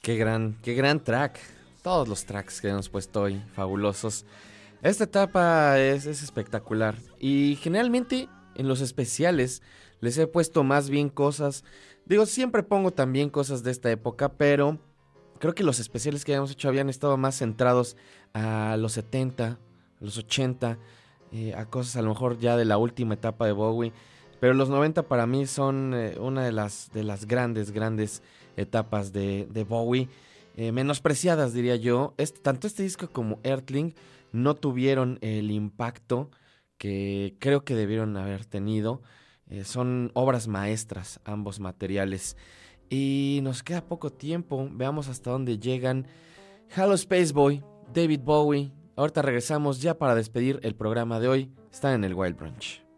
Qué 0.01 0.15
gran, 0.17 0.57
qué 0.63 0.73
gran 0.73 1.03
track. 1.03 1.39
Todos 1.83 2.07
los 2.07 2.25
tracks 2.25 2.61
que 2.61 2.69
hemos 2.69 2.89
puesto 2.89 3.21
hoy, 3.21 3.41
fabulosos. 3.53 4.25
Esta 4.81 5.03
etapa 5.03 5.79
es, 5.79 6.05
es 6.05 6.23
espectacular. 6.23 6.95
Y 7.19 7.57
generalmente 7.61 8.27
en 8.55 8.67
los 8.67 8.81
especiales 8.81 9.61
les 10.01 10.17
he 10.17 10.27
puesto 10.27 10.63
más 10.63 10.89
bien 10.89 11.09
cosas. 11.09 11.63
Digo, 12.05 12.25
siempre 12.25 12.63
pongo 12.63 12.91
también 12.91 13.29
cosas 13.29 13.63
de 13.63 13.71
esta 13.71 13.91
época, 13.91 14.29
pero 14.29 14.79
creo 15.39 15.53
que 15.53 15.63
los 15.63 15.79
especiales 15.79 16.25
que 16.25 16.33
habíamos 16.33 16.51
hecho 16.51 16.67
habían 16.67 16.89
estado 16.89 17.17
más 17.17 17.37
centrados 17.37 17.95
a 18.33 18.75
los 18.77 18.93
70, 18.93 19.45
a 19.45 19.57
los 19.99 20.17
80, 20.17 20.79
eh, 21.31 21.53
a 21.55 21.65
cosas 21.65 21.95
a 21.97 22.01
lo 22.01 22.09
mejor 22.09 22.39
ya 22.39 22.57
de 22.57 22.65
la 22.65 22.77
última 22.77 23.13
etapa 23.13 23.45
de 23.45 23.51
Bowie. 23.51 23.93
Pero 24.39 24.53
los 24.53 24.69
90 24.69 25.03
para 25.03 25.27
mí 25.27 25.45
son 25.45 25.93
eh, 25.93 26.15
una 26.19 26.43
de 26.45 26.51
las, 26.51 26.91
de 26.93 27.03
las 27.03 27.25
grandes, 27.25 27.71
grandes 27.71 28.21
etapas 28.57 29.11
de, 29.11 29.47
de 29.51 29.63
Bowie. 29.63 30.07
eh, 30.55 30.71
menospreciadas, 30.71 31.53
diría 31.53 31.75
yo. 31.77 32.13
Este- 32.17 32.39
tanto 32.41 32.67
este 32.67 32.83
disco 32.83 33.07
como 33.09 33.39
Earthling 33.43 33.93
no 34.31 34.55
tuvieron 34.55 35.17
el 35.21 35.51
impacto 35.51 36.29
que 36.77 37.35
creo 37.39 37.63
que 37.63 37.75
debieron 37.75 38.15
haber 38.17 38.45
tenido. 38.45 39.01
Eh, 39.49 39.63
son 39.63 40.11
obras 40.13 40.47
maestras 40.47 41.19
ambos 41.25 41.59
materiales. 41.59 42.37
Y 42.89 43.39
nos 43.43 43.63
queda 43.63 43.81
poco 43.85 44.09
tiempo. 44.11 44.67
Veamos 44.71 45.07
hasta 45.09 45.31
dónde 45.31 45.59
llegan. 45.59 46.07
Hello 46.75 46.93
Space 46.93 47.33
Boy, 47.33 47.63
David 47.93 48.21
Bowie. 48.23 48.71
Ahorita 48.95 49.21
regresamos 49.21 49.81
ya 49.81 49.97
para 49.97 50.15
despedir 50.15 50.59
el 50.63 50.75
programa 50.75 51.19
de 51.19 51.27
hoy. 51.27 51.51
Están 51.71 51.93
en 51.93 52.03
el 52.03 52.13
Wild 52.13 52.37
Branch. 52.37 52.88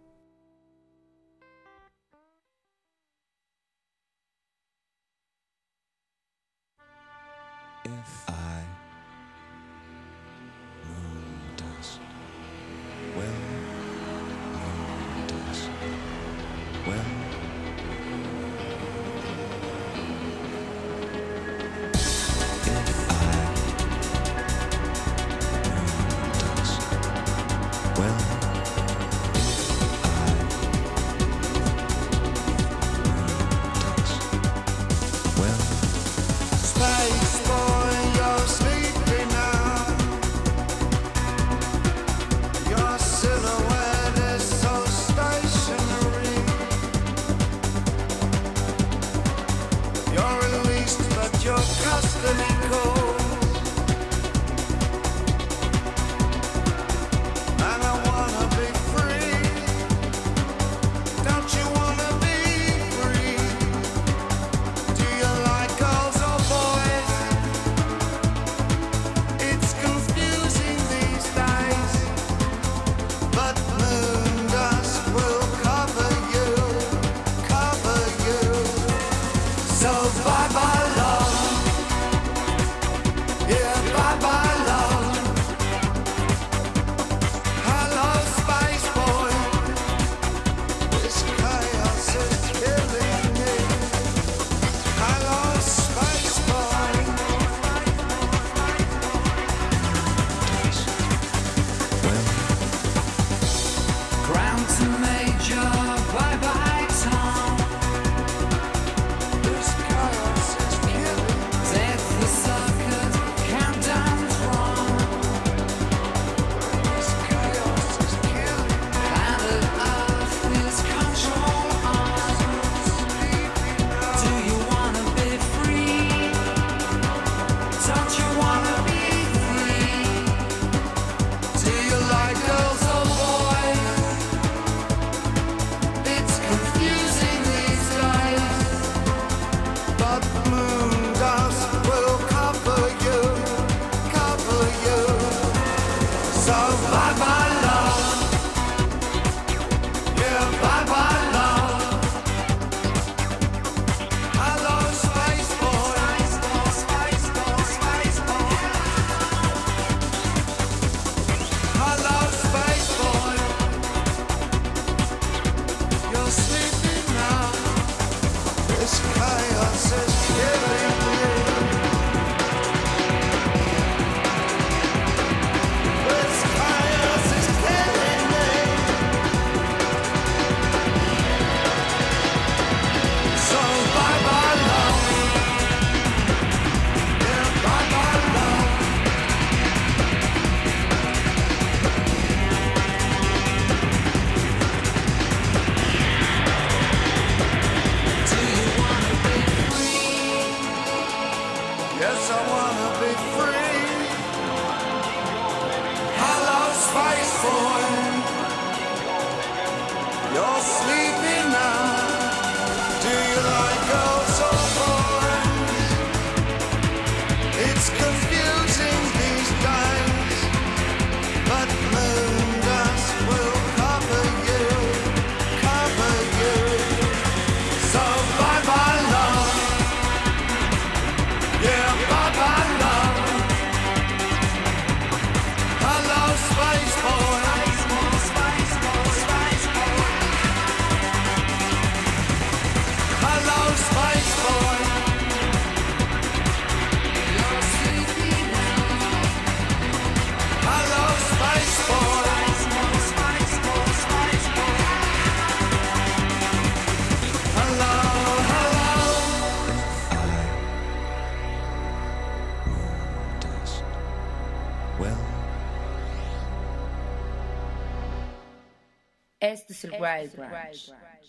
It's 217.82 217.90
Cause 217.90 218.31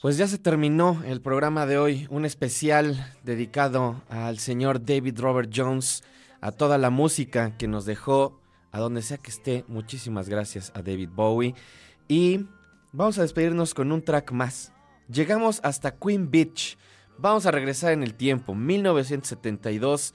Pues 0.01 0.17
ya 0.17 0.27
se 0.27 0.39
terminó 0.39 1.01
el 1.07 1.21
programa 1.21 1.65
de 1.67 1.79
hoy, 1.79 2.09
un 2.11 2.25
especial 2.25 3.15
dedicado 3.23 4.03
al 4.09 4.39
señor 4.39 4.85
David 4.85 5.21
Robert 5.21 5.51
Jones, 5.55 6.03
a 6.41 6.51
toda 6.51 6.77
la 6.77 6.91
música 6.91 7.57
que 7.57 7.69
nos 7.69 7.85
dejó, 7.85 8.41
a 8.73 8.81
donde 8.81 9.03
sea 9.03 9.19
que 9.19 9.31
esté. 9.31 9.65
Muchísimas 9.69 10.29
gracias 10.29 10.73
a 10.75 10.83
David 10.83 11.11
Bowie. 11.15 11.55
Y 12.09 12.47
vamos 12.91 13.19
a 13.19 13.23
despedirnos 13.23 13.75
con 13.75 13.93
un 13.93 14.03
track 14.03 14.33
más. 14.33 14.73
Llegamos 15.09 15.61
hasta 15.63 15.97
Queen 15.97 16.31
Beach. 16.31 16.77
Vamos 17.19 17.47
a 17.47 17.53
regresar 17.53 17.93
en 17.93 18.03
el 18.03 18.15
tiempo, 18.15 18.55
1972. 18.55 20.15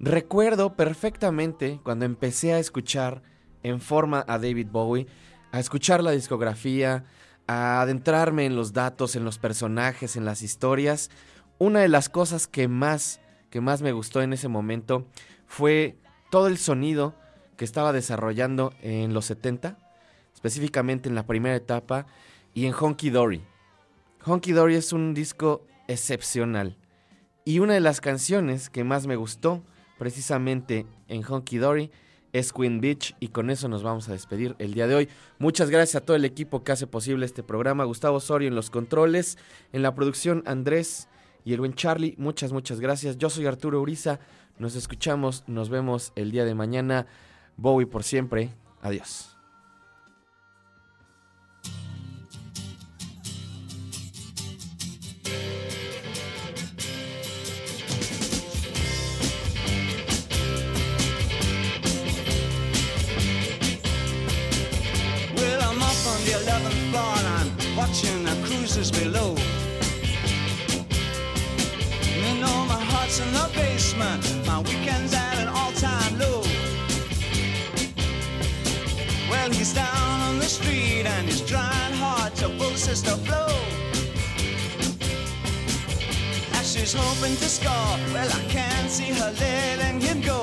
Recuerdo 0.00 0.74
perfectamente 0.74 1.78
cuando 1.84 2.06
empecé 2.06 2.54
a 2.54 2.58
escuchar 2.58 3.22
en 3.62 3.80
forma 3.80 4.24
a 4.26 4.38
David 4.38 4.66
Bowie, 4.72 5.06
a 5.52 5.60
escuchar 5.60 6.02
la 6.02 6.10
discografía, 6.10 7.04
adentrarme 7.80 8.46
en 8.46 8.56
los 8.56 8.72
datos, 8.72 9.16
en 9.16 9.24
los 9.24 9.38
personajes, 9.38 10.16
en 10.16 10.24
las 10.24 10.42
historias. 10.42 11.10
Una 11.58 11.80
de 11.80 11.88
las 11.88 12.08
cosas 12.08 12.46
que 12.46 12.68
más, 12.68 13.20
que 13.50 13.60
más 13.60 13.82
me 13.82 13.92
gustó 13.92 14.22
en 14.22 14.32
ese 14.32 14.48
momento 14.48 15.06
fue 15.46 15.98
todo 16.30 16.46
el 16.46 16.58
sonido 16.58 17.14
que 17.56 17.64
estaba 17.64 17.92
desarrollando 17.92 18.72
en 18.80 19.14
los 19.14 19.26
70, 19.26 19.76
específicamente 20.34 21.08
en 21.08 21.14
la 21.14 21.26
primera 21.26 21.54
etapa 21.54 22.06
y 22.54 22.66
en 22.66 22.72
Honky 22.72 23.10
Dory. 23.10 23.42
Honky 24.24 24.52
Dory 24.52 24.76
es 24.76 24.92
un 24.92 25.14
disco 25.14 25.66
excepcional 25.88 26.76
y 27.44 27.58
una 27.58 27.74
de 27.74 27.80
las 27.80 28.00
canciones 28.00 28.70
que 28.70 28.84
más 28.84 29.06
me 29.06 29.16
gustó 29.16 29.62
precisamente 29.98 30.86
en 31.08 31.22
Honky 31.24 31.58
Dory 31.58 31.90
es 32.32 32.52
Queen 32.52 32.80
Beach 32.80 33.14
y 33.20 33.28
con 33.28 33.50
eso 33.50 33.68
nos 33.68 33.82
vamos 33.82 34.08
a 34.08 34.12
despedir 34.12 34.56
el 34.58 34.74
día 34.74 34.86
de 34.86 34.94
hoy. 34.94 35.08
Muchas 35.38 35.70
gracias 35.70 36.02
a 36.02 36.04
todo 36.04 36.16
el 36.16 36.24
equipo 36.24 36.64
que 36.64 36.72
hace 36.72 36.86
posible 36.86 37.26
este 37.26 37.42
programa. 37.42 37.84
Gustavo 37.84 38.16
Osorio 38.16 38.48
en 38.48 38.54
los 38.54 38.70
controles, 38.70 39.38
en 39.72 39.82
la 39.82 39.94
producción 39.94 40.42
Andrés 40.46 41.08
y 41.44 41.52
el 41.52 41.60
buen 41.60 41.74
Charlie. 41.74 42.14
Muchas, 42.18 42.52
muchas 42.52 42.80
gracias. 42.80 43.18
Yo 43.18 43.30
soy 43.30 43.46
Arturo 43.46 43.80
Uriza. 43.80 44.20
Nos 44.58 44.76
escuchamos, 44.76 45.44
nos 45.46 45.68
vemos 45.68 46.12
el 46.16 46.30
día 46.30 46.44
de 46.44 46.54
mañana. 46.54 47.06
Bowie 47.56 47.86
por 47.86 48.02
siempre. 48.02 48.50
Adiós. 48.80 49.31
The 68.90 69.04
below. 69.04 69.36
You 72.16 72.40
know, 72.40 72.64
my 72.66 72.80
heart's 72.90 73.20
in 73.20 73.32
the 73.32 73.48
basement, 73.54 74.22
my 74.46 74.58
weekend's 74.60 75.14
at 75.14 75.38
an 75.38 75.48
all 75.48 75.72
time 75.72 76.18
low. 76.18 76.42
Well, 79.30 79.50
he's 79.50 79.72
down 79.72 80.20
on 80.28 80.38
the 80.38 80.46
street 80.46 81.06
and 81.06 81.28
he's 81.28 81.42
trying 81.42 81.94
hard 81.94 82.34
to 82.36 82.48
pull 82.58 82.74
Sister 82.74 83.16
Flo. 83.24 83.46
As 86.58 86.72
she's 86.72 86.94
hoping 86.94 87.36
to 87.36 87.48
score, 87.48 87.96
well, 88.12 88.30
I 88.32 88.42
can't 88.48 88.90
see 88.90 89.12
her 89.12 89.32
letting 89.38 90.00
him 90.00 90.20
go. 90.22 90.42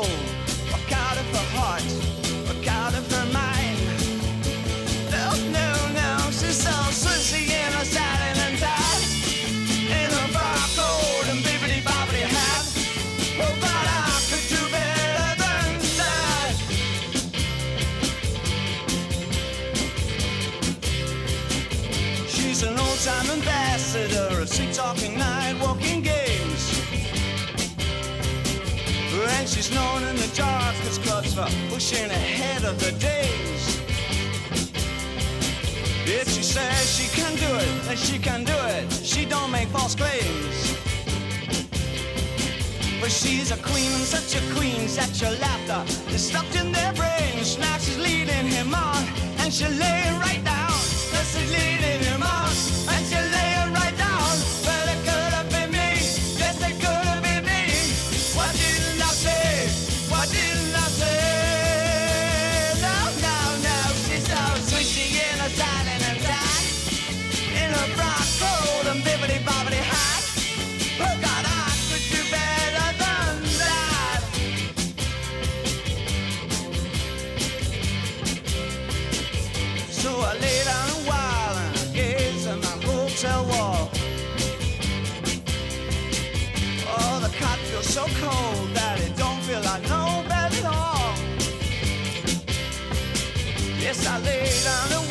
Walk 0.71 0.91
out 0.91 1.17
of 1.17 1.27
her 1.35 1.47
heart, 1.57 1.83
And 29.69 29.75
known 29.75 30.03
in 30.03 30.15
the 30.15 30.31
darkness 30.35 30.97
clubs 30.99 31.33
for 31.33 31.47
pushing 31.69 32.09
ahead 32.09 32.63
of 32.63 32.79
the 32.79 32.91
days. 32.93 33.81
If 36.05 36.27
she 36.29 36.43
says 36.43 36.97
she 36.97 37.07
can 37.09 37.35
do 37.35 37.55
it, 37.55 37.83
then 37.83 37.97
she 37.97 38.17
can 38.19 38.43
do 38.43 38.53
it. 38.53 38.91
She 38.91 39.25
don't 39.25 39.51
make 39.51 39.67
false 39.69 39.95
claims. 39.95 40.75
But 43.01 43.11
she's 43.11 43.51
a 43.51 43.57
queen 43.57 43.91
and 43.91 44.03
such 44.03 44.41
a 44.41 44.53
queen, 44.55 44.87
such 44.87 45.21
your 45.21 45.31
laughter 45.39 45.83
is 46.13 46.27
stuck 46.27 46.49
in 46.55 46.71
their 46.71 46.93
brains. 46.93 47.57
Now 47.57 47.77
she's 47.77 47.97
leading 47.97 48.47
him 48.47 48.73
on, 48.73 49.03
and 49.39 49.53
she'll 49.53 49.71
lay 49.71 50.03
right 50.19 50.43
down. 50.43 50.73
Now 51.13 51.23
she's 51.31 51.51
leading 51.51 52.01
him 52.09 52.23
on, 52.23 52.49
and 52.93 53.05
she'll 53.05 53.28
so 87.89 88.05
cold 88.21 88.69
that 88.75 88.99
it 88.99 89.17
don't 89.17 89.41
feel 89.41 89.61
like 89.61 89.81
no 89.89 90.23
bed 90.29 90.53
at 90.53 90.65
all. 90.65 91.15
Yes, 93.81 94.05
I 94.05 94.19
lay 94.19 94.45
down 94.63 95.08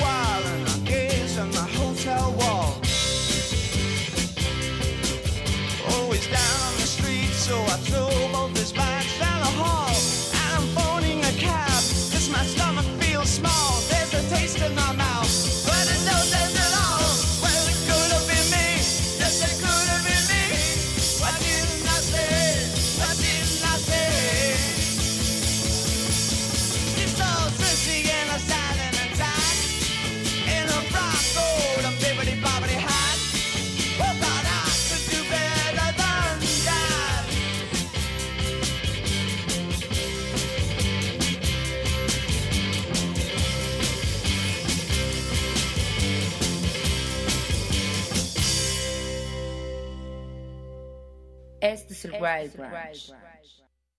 Este 51.98 52.08
es 52.08 52.14
el 52.14 52.22
Wild 52.22 52.56
Branch. 52.56 53.12